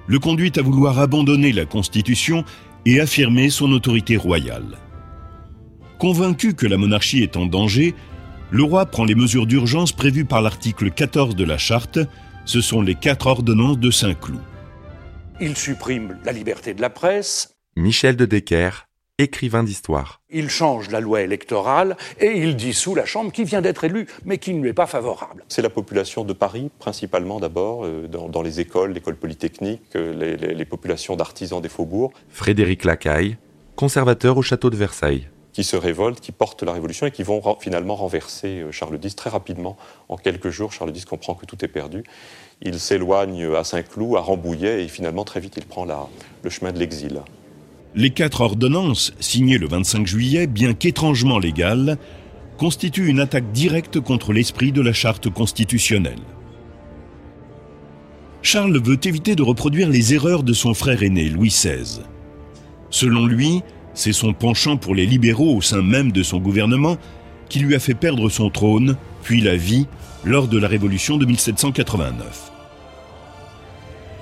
le 0.07 0.19
conduit 0.19 0.51
à 0.55 0.61
vouloir 0.61 0.99
abandonner 0.99 1.51
la 1.51 1.65
Constitution 1.65 2.45
et 2.85 2.99
affirmer 2.99 3.49
son 3.49 3.71
autorité 3.71 4.17
royale. 4.17 4.77
Convaincu 6.01 6.55
que 6.55 6.65
la 6.65 6.77
monarchie 6.77 7.21
est 7.21 7.37
en 7.37 7.45
danger, 7.45 7.93
le 8.49 8.63
roi 8.63 8.87
prend 8.87 9.05
les 9.05 9.13
mesures 9.13 9.45
d'urgence 9.45 9.91
prévues 9.91 10.25
par 10.25 10.41
l'article 10.41 10.89
14 10.89 11.35
de 11.35 11.43
la 11.43 11.59
charte, 11.59 11.99
ce 12.43 12.59
sont 12.59 12.81
les 12.81 12.95
quatre 12.95 13.27
ordonnances 13.27 13.77
de 13.77 13.91
Saint-Cloud. 13.91 14.41
Il 15.39 15.55
supprime 15.55 16.17
la 16.25 16.31
liberté 16.31 16.73
de 16.73 16.81
la 16.81 16.89
presse. 16.89 17.53
Michel 17.75 18.15
de 18.15 18.25
Decker, 18.25 18.87
écrivain 19.19 19.61
d'histoire. 19.61 20.21
Il 20.31 20.49
change 20.49 20.89
la 20.89 21.01
loi 21.01 21.21
électorale 21.21 21.95
et 22.19 22.35
il 22.35 22.55
dissout 22.55 22.95
la 22.95 23.05
Chambre 23.05 23.31
qui 23.31 23.43
vient 23.43 23.61
d'être 23.61 23.83
élue, 23.83 24.07
mais 24.25 24.39
qui 24.39 24.55
ne 24.55 24.63
lui 24.63 24.69
est 24.69 24.73
pas 24.73 24.87
favorable. 24.87 25.45
C'est 25.49 25.61
la 25.61 25.69
population 25.69 26.23
de 26.23 26.33
Paris, 26.33 26.71
principalement 26.79 27.39
d'abord, 27.39 27.85
euh, 27.85 28.07
dans, 28.07 28.41
les 28.41 28.59
écoles, 28.59 28.93
l'école 28.93 29.17
polytechnique, 29.17 29.83
euh, 29.95 30.15
les, 30.15 30.55
les 30.55 30.65
populations 30.65 31.15
d'artisans 31.15 31.61
des 31.61 31.69
faubourgs. 31.69 32.13
Frédéric 32.29 32.85
Lacaille, 32.85 33.37
conservateur 33.75 34.35
au 34.37 34.41
château 34.41 34.71
de 34.71 34.77
Versailles 34.77 35.27
qui 35.53 35.63
se 35.63 35.75
révoltent, 35.75 36.19
qui 36.19 36.31
portent 36.31 36.63
la 36.63 36.73
révolution 36.73 37.05
et 37.05 37.11
qui 37.11 37.23
vont 37.23 37.41
finalement 37.59 37.95
renverser 37.95 38.61
euh, 38.61 38.71
Charles 38.71 38.99
X 39.01 39.15
très 39.15 39.29
rapidement. 39.29 39.77
En 40.09 40.17
quelques 40.17 40.49
jours, 40.49 40.71
Charles 40.71 40.95
X 40.95 41.05
comprend 41.05 41.35
que 41.35 41.45
tout 41.45 41.63
est 41.63 41.67
perdu. 41.67 42.03
Il 42.61 42.79
s'éloigne 42.79 43.53
à 43.55 43.63
Saint-Cloud, 43.63 44.15
à 44.17 44.21
Rambouillet, 44.21 44.83
et 44.83 44.87
finalement, 44.87 45.23
très 45.23 45.39
vite, 45.39 45.55
il 45.57 45.65
prend 45.65 45.85
la, 45.85 46.07
le 46.43 46.49
chemin 46.49 46.71
de 46.71 46.79
l'exil. 46.79 47.21
Les 47.95 48.11
quatre 48.11 48.41
ordonnances, 48.41 49.13
signées 49.19 49.57
le 49.57 49.67
25 49.67 50.07
juillet, 50.07 50.47
bien 50.47 50.73
qu'étrangement 50.73 51.39
légales, 51.39 51.97
constituent 52.57 53.07
une 53.07 53.19
attaque 53.19 53.51
directe 53.51 53.99
contre 53.99 54.31
l'esprit 54.31 54.71
de 54.71 54.81
la 54.81 54.93
charte 54.93 55.29
constitutionnelle. 55.29 56.21
Charles 58.43 58.79
veut 58.81 58.99
éviter 59.03 59.35
de 59.35 59.43
reproduire 59.43 59.89
les 59.89 60.13
erreurs 60.13 60.43
de 60.43 60.53
son 60.53 60.73
frère 60.73 61.03
aîné, 61.03 61.25
Louis 61.25 61.49
XVI. 61.49 62.01
Selon 62.89 63.25
lui, 63.25 63.61
c'est 63.93 64.13
son 64.13 64.33
penchant 64.33 64.77
pour 64.77 64.95
les 64.95 65.05
libéraux 65.05 65.55
au 65.55 65.61
sein 65.61 65.81
même 65.81 66.11
de 66.11 66.23
son 66.23 66.39
gouvernement 66.39 66.97
qui 67.49 67.59
lui 67.59 67.75
a 67.75 67.79
fait 67.79 67.93
perdre 67.93 68.29
son 68.29 68.49
trône, 68.49 68.95
puis 69.23 69.41
la 69.41 69.57
vie, 69.57 69.87
lors 70.23 70.47
de 70.47 70.57
la 70.57 70.67
Révolution 70.67 71.17
de 71.17 71.25
1789. 71.25 72.51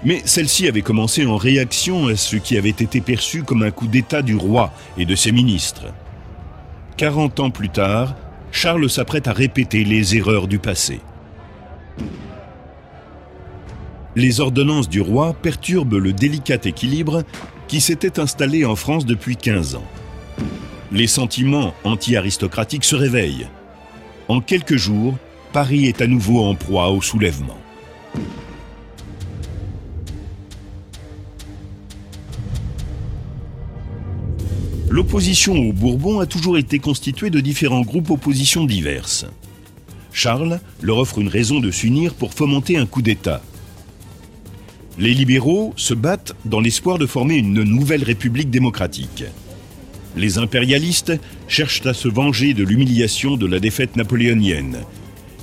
Mais 0.03 0.21
celle-ci 0.25 0.67
avait 0.67 0.81
commencé 0.81 1.25
en 1.25 1.37
réaction 1.37 2.07
à 2.07 2.15
ce 2.15 2.37
qui 2.37 2.57
avait 2.57 2.69
été 2.69 3.01
perçu 3.01 3.43
comme 3.43 3.63
un 3.63 3.71
coup 3.71 3.87
d'État 3.87 4.21
du 4.21 4.35
roi 4.35 4.73
et 4.97 5.05
de 5.05 5.15
ses 5.15 5.31
ministres. 5.31 5.85
Quarante 6.97 7.39
ans 7.39 7.51
plus 7.51 7.69
tard, 7.69 8.15
Charles 8.51 8.89
s'apprête 8.89 9.27
à 9.27 9.33
répéter 9.33 9.83
les 9.83 10.15
erreurs 10.15 10.47
du 10.47 10.57
passé. 10.57 10.99
Les 14.15 14.39
ordonnances 14.39 14.89
du 14.89 15.01
roi 15.01 15.33
perturbent 15.33 15.97
le 15.97 16.13
délicat 16.13 16.57
équilibre 16.63 17.23
qui 17.69 17.79
s'était 17.81 18.19
installé 18.19 18.65
en 18.65 18.75
France 18.75 19.05
depuis 19.05 19.37
15 19.37 19.75
ans. 19.75 19.87
Les 20.91 21.05
sentiments 21.05 21.75
anti-aristocratiques 21.83 22.83
se 22.83 22.95
réveillent. 22.95 23.47
En 24.27 24.41
quelques 24.41 24.75
jours, 24.75 25.17
Paris 25.53 25.85
est 25.85 26.01
à 26.01 26.07
nouveau 26.07 26.43
en 26.43 26.55
proie 26.55 26.89
au 26.89 27.01
soulèvement. 27.01 27.57
L'opposition 34.89 35.55
aux 35.55 35.71
Bourbons 35.71 36.19
a 36.19 36.25
toujours 36.25 36.57
été 36.57 36.79
constituée 36.79 37.29
de 37.29 37.39
différents 37.39 37.81
groupes 37.81 38.09
oppositions 38.09 38.65
diverses. 38.65 39.27
Charles 40.11 40.59
leur 40.81 40.97
offre 40.97 41.19
une 41.19 41.27
raison 41.27 41.59
de 41.59 41.69
s'unir 41.69 42.15
pour 42.15 42.33
fomenter 42.33 42.77
un 42.77 42.87
coup 42.87 43.03
d'État, 43.03 43.43
les 44.99 45.13
libéraux 45.13 45.73
se 45.77 45.93
battent 45.93 46.35
dans 46.43 46.59
l'espoir 46.59 46.97
de 46.97 47.05
former 47.05 47.37
une 47.37 47.63
nouvelle 47.63 48.03
république 48.03 48.49
démocratique. 48.49 49.23
Les 50.17 50.37
impérialistes 50.37 51.13
cherchent 51.47 51.85
à 51.85 51.93
se 51.93 52.09
venger 52.09 52.53
de 52.53 52.65
l'humiliation 52.65 53.37
de 53.37 53.45
la 53.45 53.61
défaite 53.61 53.95
napoléonienne. 53.95 54.79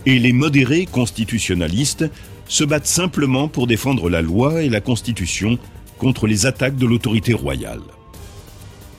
Et 0.04 0.18
les 0.18 0.34
modérés 0.34 0.84
constitutionnalistes 0.84 2.04
se 2.48 2.64
battent 2.64 2.86
simplement 2.86 3.48
pour 3.48 3.66
défendre 3.66 4.10
la 4.10 4.20
loi 4.20 4.62
et 4.62 4.68
la 4.68 4.82
constitution 4.82 5.58
contre 5.96 6.26
les 6.26 6.44
attaques 6.44 6.76
de 6.76 6.84
l'autorité 6.84 7.32
royale. 7.32 7.80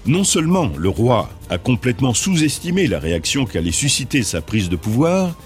Non 0.08 0.24
seulement 0.24 0.72
le 0.76 0.89
roi 0.89 1.30
a 1.52 1.60
complètement 1.60 2.15
sous-estimé 2.15 2.88
la 2.88 2.98
réaction 2.98 3.46
qu'allait 3.46 3.72
susciter 3.72 4.24
sa 4.24 4.41
prise 4.41 4.70
de 4.70 4.76
pouvoir, 4.76 5.38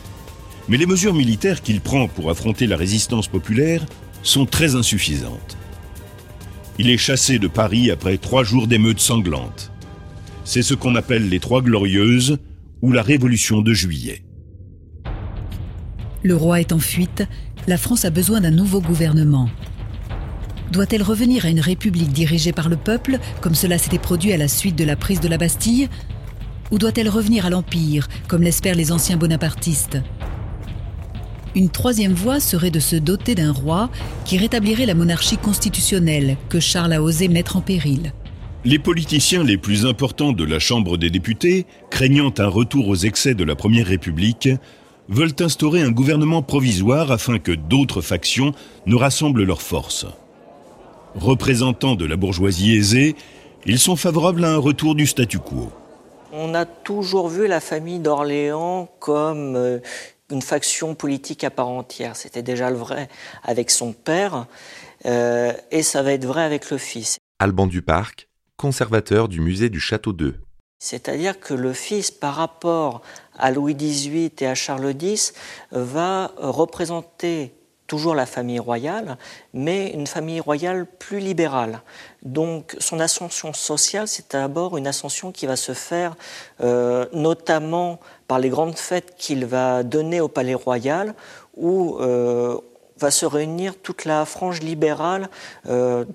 mais 0.69 0.77
les 0.77 0.85
mesures 0.85 1.13
militaires 1.13 1.61
qu'il 1.61 1.81
prend 1.81 2.07
pour 2.07 2.29
affronter 2.29 2.65
la 2.65 2.77
résistance 2.77 3.27
populaire 3.27 3.85
sont 4.23 4.45
très 4.45 4.75
insuffisantes. 4.75 5.57
Il 6.79 6.89
est 6.89 6.97
chassé 6.97 7.39
de 7.39 7.47
Paris 7.47 7.91
après 7.91 8.17
trois 8.17 8.43
jours 8.43 8.67
d'émeutes 8.67 8.99
sanglantes. 8.99 9.71
C'est 10.43 10.63
ce 10.63 10.73
qu'on 10.73 10.95
appelle 10.95 11.29
les 11.29 11.39
Trois 11.39 11.61
Glorieuses 11.61 12.39
ou 12.81 12.91
la 12.91 13.03
Révolution 13.03 13.61
de 13.61 13.73
juillet. 13.73 14.23
Le 16.23 16.35
roi 16.35 16.59
est 16.59 16.71
en 16.71 16.79
fuite, 16.79 17.23
la 17.67 17.77
France 17.77 18.05
a 18.05 18.09
besoin 18.09 18.41
d'un 18.41 18.51
nouveau 18.51 18.81
gouvernement. 18.81 19.49
Doit-elle 20.71 21.03
revenir 21.03 21.45
à 21.45 21.49
une 21.49 21.59
république 21.59 22.13
dirigée 22.13 22.53
par 22.53 22.69
le 22.69 22.77
peuple, 22.77 23.19
comme 23.41 23.55
cela 23.55 23.77
s'était 23.77 23.99
produit 23.99 24.31
à 24.31 24.37
la 24.37 24.47
suite 24.47 24.77
de 24.77 24.83
la 24.83 24.95
prise 24.95 25.19
de 25.19 25.27
la 25.27 25.37
Bastille? 25.37 25.89
Ou 26.71 26.77
doit-elle 26.77 27.09
revenir 27.09 27.45
à 27.45 27.49
l'Empire, 27.49 28.07
comme 28.27 28.41
l'espèrent 28.41 28.75
les 28.75 28.91
anciens 28.91 29.17
bonapartistes? 29.17 29.97
Une 31.55 31.69
troisième 31.69 32.13
voie 32.13 32.39
serait 32.39 32.71
de 32.71 32.79
se 32.79 32.95
doter 32.95 33.35
d'un 33.35 33.51
roi 33.51 33.89
qui 34.23 34.37
rétablirait 34.37 34.85
la 34.85 34.93
monarchie 34.93 35.37
constitutionnelle 35.37 36.37
que 36.47 36.59
Charles 36.61 36.93
a 36.93 37.01
osé 37.01 37.27
mettre 37.27 37.57
en 37.57 37.61
péril. 37.61 38.13
Les 38.63 38.79
politiciens 38.79 39.43
les 39.43 39.57
plus 39.57 39.85
importants 39.85 40.31
de 40.31 40.45
la 40.45 40.59
Chambre 40.59 40.97
des 40.97 41.09
députés, 41.09 41.65
craignant 41.89 42.31
un 42.37 42.47
retour 42.47 42.87
aux 42.87 42.95
excès 42.95 43.33
de 43.33 43.43
la 43.43 43.55
Première 43.55 43.87
République, 43.87 44.49
veulent 45.09 45.35
instaurer 45.39 45.81
un 45.81 45.91
gouvernement 45.91 46.41
provisoire 46.41 47.11
afin 47.11 47.37
que 47.37 47.51
d'autres 47.51 48.01
factions 48.01 48.53
ne 48.85 48.95
rassemblent 48.95 49.43
leurs 49.43 49.61
forces. 49.61 50.05
Représentants 51.15 51.95
de 51.95 52.05
la 52.05 52.15
bourgeoisie 52.15 52.75
aisée, 52.75 53.15
ils 53.65 53.79
sont 53.79 53.97
favorables 53.97 54.45
à 54.45 54.53
un 54.53 54.57
retour 54.57 54.95
du 54.95 55.05
statu 55.05 55.39
quo. 55.39 55.69
On 56.31 56.53
a 56.53 56.65
toujours 56.65 57.27
vu 57.27 57.47
la 57.47 57.59
famille 57.59 57.99
d'Orléans 57.99 58.87
comme 58.99 59.55
euh, 59.57 59.79
une 60.31 60.41
faction 60.41 60.95
politique 60.95 61.43
à 61.43 61.49
part 61.49 61.69
entière. 61.69 62.15
C'était 62.15 62.43
déjà 62.43 62.69
le 62.69 62.77
vrai 62.77 63.09
avec 63.43 63.69
son 63.71 63.93
père, 63.93 64.47
euh, 65.05 65.53
et 65.71 65.83
ça 65.83 66.01
va 66.03 66.13
être 66.13 66.25
vrai 66.25 66.43
avec 66.43 66.69
le 66.69 66.77
fils. 66.77 67.17
Alban 67.39 67.67
Duparc, 67.67 68.27
conservateur 68.57 69.27
du 69.27 69.41
musée 69.41 69.69
du 69.69 69.79
Château 69.79 70.13
d'Eu. 70.13 70.35
C'est-à-dire 70.79 71.39
que 71.39 71.53
le 71.53 71.73
fils, 71.73 72.09
par 72.09 72.35
rapport 72.35 73.01
à 73.37 73.51
Louis 73.51 73.75
XVIII 73.75 74.31
et 74.39 74.47
à 74.47 74.55
Charles 74.55 74.95
X, 74.99 75.33
va 75.71 76.31
représenter 76.37 77.53
toujours 77.91 78.15
la 78.15 78.25
famille 78.25 78.57
royale, 78.57 79.17
mais 79.53 79.89
une 79.89 80.07
famille 80.07 80.39
royale 80.39 80.85
plus 80.85 81.19
libérale. 81.19 81.81
Donc 82.23 82.77
son 82.79 83.01
ascension 83.01 83.51
sociale, 83.51 84.07
c'est 84.07 84.31
d'abord 84.31 84.77
une 84.77 84.87
ascension 84.87 85.33
qui 85.33 85.45
va 85.45 85.57
se 85.57 85.73
faire 85.73 86.15
euh, 86.61 87.05
notamment 87.11 87.99
par 88.29 88.39
les 88.39 88.47
grandes 88.47 88.77
fêtes 88.77 89.15
qu'il 89.17 89.45
va 89.45 89.83
donner 89.83 90.21
au 90.21 90.29
Palais 90.29 90.53
Royal, 90.53 91.15
où 91.57 91.97
euh, 91.99 92.57
va 92.97 93.11
se 93.11 93.25
réunir 93.25 93.75
toute 93.75 94.05
la 94.05 94.23
frange 94.23 94.61
libérale 94.61 95.27
euh, 95.67 96.05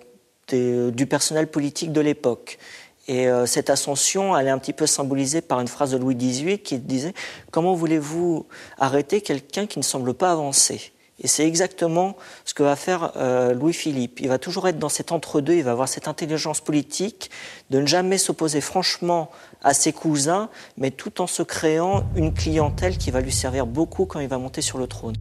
du 0.48 1.06
personnel 1.06 1.46
politique 1.46 1.92
de 1.92 2.00
l'époque. 2.00 2.58
Et 3.06 3.28
cette 3.46 3.70
ascension, 3.70 4.36
elle 4.36 4.48
est 4.48 4.50
un 4.50 4.58
petit 4.58 4.72
peu 4.72 4.86
symbolisée 4.86 5.40
par 5.40 5.60
une 5.60 5.68
phrase 5.68 5.92
de 5.92 5.96
Louis 5.96 6.16
XVIII 6.16 6.58
qui 6.58 6.78
disait 6.78 7.14
Comment 7.52 7.74
voulez-vous 7.74 8.46
arrêter 8.78 9.20
quelqu'un 9.20 9.66
qui 9.66 9.78
ne 9.78 9.84
semble 9.84 10.14
pas 10.14 10.32
avancer? 10.32 10.92
Et 11.22 11.28
c'est 11.28 11.46
exactement 11.46 12.16
ce 12.44 12.52
que 12.52 12.62
va 12.62 12.76
faire 12.76 13.12
euh, 13.16 13.54
Louis-Philippe. 13.54 14.20
Il 14.20 14.28
va 14.28 14.38
toujours 14.38 14.68
être 14.68 14.78
dans 14.78 14.90
cet 14.90 15.12
entre-deux, 15.12 15.54
il 15.54 15.62
va 15.62 15.70
avoir 15.70 15.88
cette 15.88 16.08
intelligence 16.08 16.60
politique 16.60 17.30
de 17.70 17.80
ne 17.80 17.86
jamais 17.86 18.18
s'opposer 18.18 18.60
franchement 18.60 19.30
à 19.62 19.72
ses 19.72 19.92
cousins, 19.92 20.50
mais 20.76 20.90
tout 20.90 21.22
en 21.22 21.26
se 21.26 21.42
créant 21.42 22.04
une 22.16 22.34
clientèle 22.34 22.98
qui 22.98 23.10
va 23.10 23.22
lui 23.22 23.32
servir 23.32 23.66
beaucoup 23.66 24.04
quand 24.04 24.20
il 24.20 24.28
va 24.28 24.36
monter 24.36 24.60
sur 24.60 24.76
le 24.76 24.86
trône. 24.86 25.16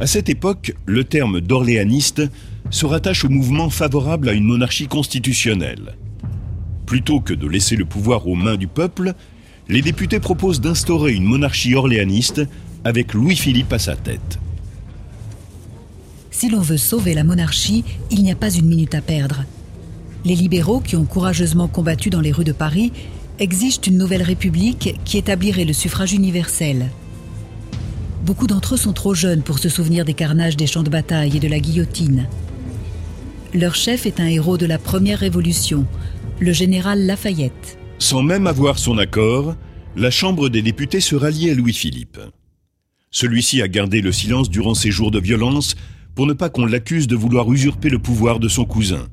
À 0.00 0.06
cette 0.06 0.30
époque, 0.30 0.74
le 0.86 1.04
terme 1.04 1.42
d'orléaniste 1.42 2.22
se 2.70 2.86
rattache 2.86 3.26
au 3.26 3.28
mouvement 3.28 3.68
favorable 3.68 4.30
à 4.30 4.32
une 4.32 4.44
monarchie 4.44 4.88
constitutionnelle. 4.88 5.96
Plutôt 6.86 7.20
que 7.20 7.34
de 7.34 7.46
laisser 7.46 7.76
le 7.76 7.84
pouvoir 7.84 8.26
aux 8.26 8.34
mains 8.34 8.56
du 8.56 8.68
peuple, 8.68 9.12
les 9.68 9.82
députés 9.82 10.18
proposent 10.18 10.60
d'instaurer 10.60 11.12
une 11.12 11.24
monarchie 11.24 11.74
orléaniste 11.74 12.42
avec 12.84 13.12
Louis-Philippe 13.12 13.72
à 13.72 13.78
sa 13.78 13.96
tête. 13.96 14.38
Si 16.42 16.48
l'on 16.48 16.60
veut 16.60 16.76
sauver 16.76 17.14
la 17.14 17.22
monarchie, 17.22 17.84
il 18.10 18.24
n'y 18.24 18.32
a 18.32 18.34
pas 18.34 18.52
une 18.52 18.66
minute 18.66 18.96
à 18.96 19.00
perdre. 19.00 19.44
Les 20.24 20.34
libéraux, 20.34 20.80
qui 20.80 20.96
ont 20.96 21.04
courageusement 21.04 21.68
combattu 21.68 22.10
dans 22.10 22.20
les 22.20 22.32
rues 22.32 22.42
de 22.42 22.50
Paris, 22.50 22.90
exigent 23.38 23.78
une 23.86 23.96
nouvelle 23.96 24.24
république 24.24 24.96
qui 25.04 25.18
établirait 25.18 25.64
le 25.64 25.72
suffrage 25.72 26.14
universel. 26.14 26.90
Beaucoup 28.26 28.48
d'entre 28.48 28.74
eux 28.74 28.76
sont 28.76 28.92
trop 28.92 29.14
jeunes 29.14 29.42
pour 29.42 29.60
se 29.60 29.68
souvenir 29.68 30.04
des 30.04 30.14
carnages 30.14 30.56
des 30.56 30.66
champs 30.66 30.82
de 30.82 30.90
bataille 30.90 31.36
et 31.36 31.38
de 31.38 31.46
la 31.46 31.60
guillotine. 31.60 32.26
Leur 33.54 33.76
chef 33.76 34.04
est 34.04 34.18
un 34.18 34.26
héros 34.26 34.58
de 34.58 34.66
la 34.66 34.78
première 34.78 35.20
révolution, 35.20 35.86
le 36.40 36.52
général 36.52 37.06
Lafayette. 37.06 37.78
Sans 38.00 38.24
même 38.24 38.48
avoir 38.48 38.80
son 38.80 38.98
accord, 38.98 39.54
la 39.94 40.10
Chambre 40.10 40.48
des 40.48 40.62
députés 40.62 41.00
se 41.00 41.14
rallie 41.14 41.50
à 41.50 41.54
Louis-Philippe. 41.54 42.18
Celui-ci 43.12 43.62
a 43.62 43.68
gardé 43.68 44.00
le 44.00 44.10
silence 44.10 44.50
durant 44.50 44.74
ses 44.74 44.90
jours 44.90 45.12
de 45.12 45.20
violence 45.20 45.76
pour 46.14 46.26
ne 46.26 46.32
pas 46.32 46.50
qu'on 46.50 46.66
l'accuse 46.66 47.06
de 47.06 47.16
vouloir 47.16 47.50
usurper 47.52 47.88
le 47.88 47.98
pouvoir 47.98 48.38
de 48.38 48.48
son 48.48 48.64
cousin. 48.64 49.08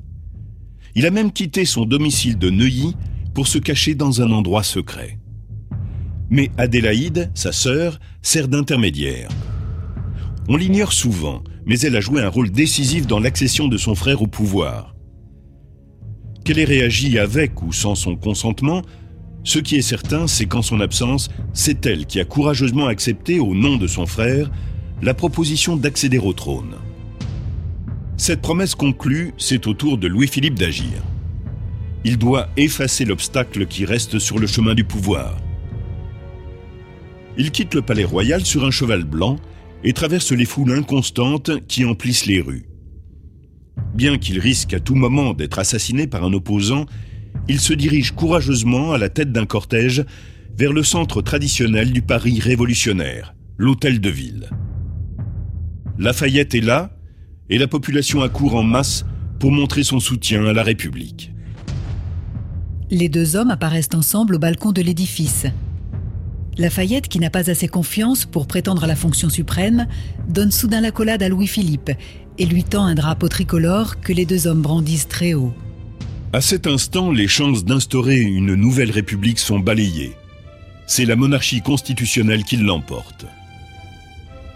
Il 0.94 1.06
a 1.06 1.10
même 1.10 1.32
quitté 1.32 1.64
son 1.64 1.84
domicile 1.84 2.38
de 2.38 2.50
Neuilly 2.50 2.94
pour 3.34 3.46
se 3.46 3.58
cacher 3.58 3.94
dans 3.94 4.22
un 4.22 4.30
endroit 4.32 4.62
secret. 4.62 5.18
Mais 6.30 6.50
Adélaïde, 6.58 7.30
sa 7.34 7.52
sœur, 7.52 7.98
sert 8.22 8.48
d'intermédiaire. 8.48 9.28
On 10.48 10.56
l'ignore 10.56 10.92
souvent, 10.92 11.42
mais 11.64 11.78
elle 11.80 11.96
a 11.96 12.00
joué 12.00 12.22
un 12.22 12.28
rôle 12.28 12.50
décisif 12.50 13.06
dans 13.06 13.20
l'accession 13.20 13.68
de 13.68 13.76
son 13.76 13.94
frère 13.94 14.22
au 14.22 14.26
pouvoir. 14.26 14.94
Qu'elle 16.44 16.58
ait 16.58 16.64
réagi 16.64 17.18
avec 17.18 17.62
ou 17.62 17.72
sans 17.72 17.94
son 17.94 18.16
consentement, 18.16 18.82
ce 19.44 19.58
qui 19.58 19.76
est 19.76 19.82
certain, 19.82 20.26
c'est 20.26 20.46
qu'en 20.46 20.62
son 20.62 20.80
absence, 20.80 21.30
c'est 21.52 21.86
elle 21.86 22.06
qui 22.06 22.20
a 22.20 22.24
courageusement 22.24 22.86
accepté, 22.86 23.40
au 23.40 23.54
nom 23.54 23.76
de 23.76 23.86
son 23.86 24.06
frère, 24.06 24.50
la 25.02 25.14
proposition 25.14 25.76
d'accéder 25.76 26.18
au 26.18 26.32
trône. 26.32 26.74
Cette 28.20 28.42
promesse 28.42 28.74
conclue, 28.74 29.32
c'est 29.38 29.66
au 29.66 29.72
tour 29.72 29.96
de 29.96 30.06
Louis-Philippe 30.06 30.58
d'agir. 30.58 31.02
Il 32.04 32.18
doit 32.18 32.50
effacer 32.58 33.06
l'obstacle 33.06 33.64
qui 33.64 33.86
reste 33.86 34.18
sur 34.18 34.38
le 34.38 34.46
chemin 34.46 34.74
du 34.74 34.84
pouvoir. 34.84 35.38
Il 37.38 37.50
quitte 37.50 37.72
le 37.72 37.80
palais 37.80 38.04
royal 38.04 38.44
sur 38.44 38.66
un 38.66 38.70
cheval 38.70 39.04
blanc 39.04 39.36
et 39.84 39.94
traverse 39.94 40.32
les 40.32 40.44
foules 40.44 40.72
inconstantes 40.72 41.66
qui 41.66 41.86
emplissent 41.86 42.26
les 42.26 42.42
rues. 42.42 42.66
Bien 43.94 44.18
qu'il 44.18 44.38
risque 44.38 44.74
à 44.74 44.80
tout 44.80 44.96
moment 44.96 45.32
d'être 45.32 45.58
assassiné 45.58 46.06
par 46.06 46.22
un 46.22 46.34
opposant, 46.34 46.84
il 47.48 47.58
se 47.58 47.72
dirige 47.72 48.12
courageusement 48.12 48.92
à 48.92 48.98
la 48.98 49.08
tête 49.08 49.32
d'un 49.32 49.46
cortège 49.46 50.04
vers 50.58 50.74
le 50.74 50.82
centre 50.82 51.22
traditionnel 51.22 51.90
du 51.90 52.02
Paris 52.02 52.38
révolutionnaire, 52.38 53.34
l'Hôtel 53.56 53.98
de 53.98 54.10
Ville. 54.10 54.50
Lafayette 55.96 56.54
est 56.54 56.60
là, 56.60 56.99
et 57.50 57.58
la 57.58 57.66
population 57.66 58.22
accourt 58.22 58.54
en 58.54 58.62
masse 58.62 59.04
pour 59.38 59.52
montrer 59.52 59.82
son 59.82 60.00
soutien 60.00 60.46
à 60.46 60.52
la 60.52 60.62
République. 60.62 61.32
Les 62.90 63.08
deux 63.08 63.36
hommes 63.36 63.50
apparaissent 63.50 63.94
ensemble 63.94 64.36
au 64.36 64.38
balcon 64.38 64.72
de 64.72 64.82
l'édifice. 64.82 65.46
Lafayette, 66.58 67.08
qui 67.08 67.20
n'a 67.20 67.30
pas 67.30 67.50
assez 67.50 67.68
confiance 67.68 68.24
pour 68.24 68.46
prétendre 68.46 68.84
à 68.84 68.86
la 68.86 68.96
fonction 68.96 69.28
suprême, 69.28 69.86
donne 70.28 70.50
soudain 70.50 70.80
l'accolade 70.80 71.22
à 71.22 71.28
Louis-Philippe 71.28 71.90
et 72.38 72.46
lui 72.46 72.64
tend 72.64 72.84
un 72.84 72.94
drapeau 72.94 73.28
tricolore 73.28 74.00
que 74.00 74.12
les 74.12 74.26
deux 74.26 74.46
hommes 74.46 74.62
brandissent 74.62 75.08
très 75.08 75.34
haut. 75.34 75.54
À 76.32 76.40
cet 76.40 76.66
instant, 76.66 77.10
les 77.10 77.28
chances 77.28 77.64
d'instaurer 77.64 78.20
une 78.20 78.54
nouvelle 78.54 78.90
république 78.90 79.38
sont 79.38 79.58
balayées. 79.58 80.12
C'est 80.86 81.04
la 81.04 81.16
monarchie 81.16 81.60
constitutionnelle 81.60 82.44
qui 82.44 82.56
l'emporte. 82.56 83.26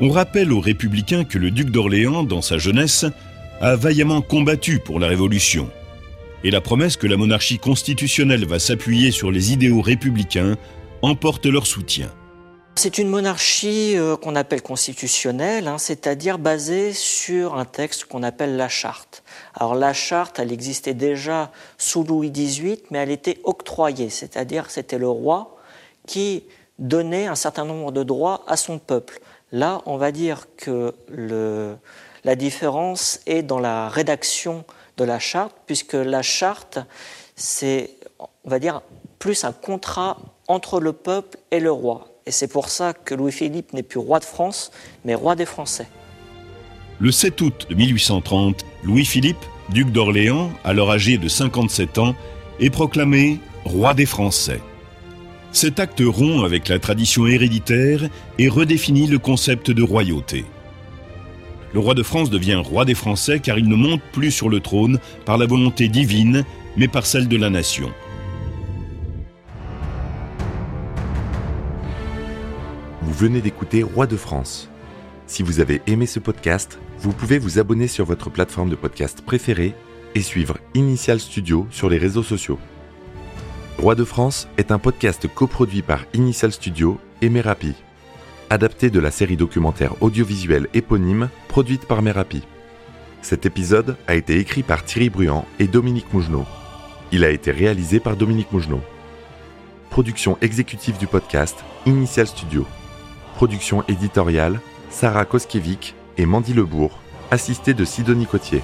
On 0.00 0.10
rappelle 0.10 0.52
aux 0.52 0.60
républicains 0.60 1.22
que 1.24 1.38
le 1.38 1.52
duc 1.52 1.70
d'Orléans, 1.70 2.24
dans 2.24 2.42
sa 2.42 2.58
jeunesse, 2.58 3.04
a 3.60 3.76
vaillamment 3.76 4.22
combattu 4.22 4.80
pour 4.80 4.98
la 4.98 5.06
Révolution. 5.06 5.70
et 6.42 6.50
la 6.50 6.60
promesse 6.60 6.98
que 6.98 7.06
la 7.06 7.16
monarchie 7.16 7.58
constitutionnelle 7.58 8.44
va 8.44 8.58
s'appuyer 8.58 9.12
sur 9.12 9.30
les 9.30 9.52
idéaux 9.52 9.80
républicains 9.80 10.56
emportent 11.00 11.46
leur 11.46 11.66
soutien. 11.66 12.12
C'est 12.76 12.98
une 12.98 13.08
monarchie 13.08 13.96
euh, 13.96 14.16
qu'on 14.16 14.36
appelle 14.36 14.60
constitutionnelle, 14.60 15.68
hein, 15.68 15.78
c'est-à-dire 15.78 16.38
basée 16.38 16.92
sur 16.92 17.56
un 17.56 17.64
texte 17.64 18.04
qu'on 18.04 18.22
appelle 18.22 18.56
la 18.56 18.68
charte. 18.68 19.22
Alors 19.54 19.74
la 19.74 19.94
charte, 19.94 20.38
elle 20.38 20.52
existait 20.52 20.92
déjà 20.92 21.50
sous 21.78 22.04
Louis 22.04 22.30
XVIII, 22.30 22.82
mais 22.90 22.98
elle 22.98 23.10
était 23.10 23.38
octroyée, 23.44 24.10
c'est-à-dire 24.10 24.70
c'était 24.70 24.98
le 24.98 25.08
roi 25.08 25.56
qui 26.06 26.44
donnait 26.78 27.26
un 27.26 27.36
certain 27.36 27.64
nombre 27.64 27.92
de 27.92 28.02
droits 28.02 28.44
à 28.48 28.56
son 28.56 28.78
peuple. 28.78 29.20
Là, 29.54 29.82
on 29.86 29.98
va 29.98 30.10
dire 30.10 30.48
que 30.56 30.92
la 32.24 32.34
différence 32.34 33.20
est 33.24 33.44
dans 33.44 33.60
la 33.60 33.88
rédaction 33.88 34.64
de 34.96 35.04
la 35.04 35.20
charte, 35.20 35.54
puisque 35.66 35.92
la 35.92 36.22
charte, 36.22 36.80
c'est, 37.36 37.90
va 38.44 38.58
dire, 38.58 38.82
plus 39.20 39.44
un 39.44 39.52
contrat 39.52 40.18
entre 40.48 40.80
le 40.80 40.92
peuple 40.92 41.38
et 41.52 41.60
le 41.60 41.70
roi. 41.70 42.08
Et 42.26 42.32
c'est 42.32 42.48
pour 42.48 42.68
ça 42.68 42.94
que 42.94 43.14
Louis-Philippe 43.14 43.72
n'est 43.74 43.84
plus 43.84 44.00
roi 44.00 44.18
de 44.18 44.24
France, 44.24 44.72
mais 45.04 45.14
roi 45.14 45.36
des 45.36 45.46
Français. 45.46 45.86
Le 46.98 47.12
7 47.12 47.40
août 47.40 47.68
1830, 47.70 48.64
Louis-Philippe, 48.82 49.44
duc 49.68 49.92
d'Orléans, 49.92 50.50
alors 50.64 50.90
âgé 50.90 51.16
de 51.16 51.28
57 51.28 51.98
ans, 51.98 52.16
est 52.58 52.70
proclamé 52.70 53.38
roi 53.64 53.94
des 53.94 54.06
Français. 54.06 54.60
Cet 55.54 55.78
acte 55.78 56.02
rompt 56.04 56.44
avec 56.44 56.68
la 56.68 56.80
tradition 56.80 57.28
héréditaire 57.28 58.08
et 58.40 58.48
redéfinit 58.48 59.06
le 59.06 59.20
concept 59.20 59.70
de 59.70 59.84
royauté. 59.84 60.44
Le 61.72 61.78
roi 61.78 61.94
de 61.94 62.02
France 62.02 62.28
devient 62.28 62.56
roi 62.56 62.84
des 62.84 62.96
Français 62.96 63.38
car 63.38 63.56
il 63.56 63.68
ne 63.68 63.76
monte 63.76 64.02
plus 64.12 64.32
sur 64.32 64.48
le 64.48 64.58
trône 64.58 64.98
par 65.24 65.38
la 65.38 65.46
volonté 65.46 65.86
divine, 65.86 66.44
mais 66.76 66.88
par 66.88 67.06
celle 67.06 67.28
de 67.28 67.36
la 67.36 67.50
nation. 67.50 67.88
Vous 73.02 73.12
venez 73.12 73.40
d'écouter 73.40 73.84
Roi 73.84 74.08
de 74.08 74.16
France. 74.16 74.68
Si 75.28 75.44
vous 75.44 75.60
avez 75.60 75.82
aimé 75.86 76.06
ce 76.06 76.18
podcast, 76.18 76.80
vous 76.98 77.12
pouvez 77.12 77.38
vous 77.38 77.60
abonner 77.60 77.86
sur 77.86 78.06
votre 78.06 78.28
plateforme 78.28 78.70
de 78.70 78.76
podcast 78.76 79.22
préférée 79.24 79.72
et 80.16 80.22
suivre 80.22 80.58
Initial 80.74 81.20
Studio 81.20 81.68
sur 81.70 81.88
les 81.88 81.98
réseaux 81.98 82.24
sociaux. 82.24 82.58
Roi 83.78 83.94
de 83.94 84.04
France 84.04 84.48
est 84.56 84.70
un 84.70 84.78
podcast 84.78 85.26
coproduit 85.32 85.82
par 85.82 86.04
Initial 86.14 86.52
Studio 86.52 86.98
et 87.20 87.28
Merapi, 87.28 87.74
adapté 88.48 88.88
de 88.88 89.00
la 89.00 89.10
série 89.10 89.36
documentaire 89.36 90.00
audiovisuelle 90.00 90.68
éponyme 90.74 91.28
produite 91.48 91.86
par 91.86 92.00
Merapi. 92.00 92.42
Cet 93.20 93.46
épisode 93.46 93.96
a 94.06 94.14
été 94.14 94.38
écrit 94.38 94.62
par 94.62 94.84
Thierry 94.84 95.10
Bruand 95.10 95.44
et 95.58 95.66
Dominique 95.66 96.12
Mougenot. 96.14 96.46
Il 97.12 97.24
a 97.24 97.30
été 97.30 97.50
réalisé 97.50 98.00
par 98.00 98.16
Dominique 98.16 98.52
Mougenot. 98.52 98.80
Production 99.90 100.38
exécutive 100.40 100.96
du 100.96 101.06
podcast 101.06 101.62
Initial 101.84 102.26
Studio. 102.26 102.66
Production 103.34 103.84
éditoriale 103.88 104.60
Sarah 104.88 105.24
Koskiewicz 105.24 105.94
et 106.16 106.26
Mandy 106.26 106.54
Lebourg, 106.54 106.98
assistée 107.30 107.74
de 107.74 107.84
Sidonie 107.84 108.26
Cotier. 108.26 108.62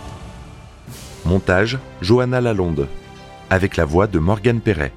Montage 1.26 1.78
Johanna 2.00 2.40
Lalonde, 2.40 2.88
avec 3.50 3.76
la 3.76 3.84
voix 3.84 4.06
de 4.06 4.18
Morgane 4.18 4.60
Perret. 4.60 4.92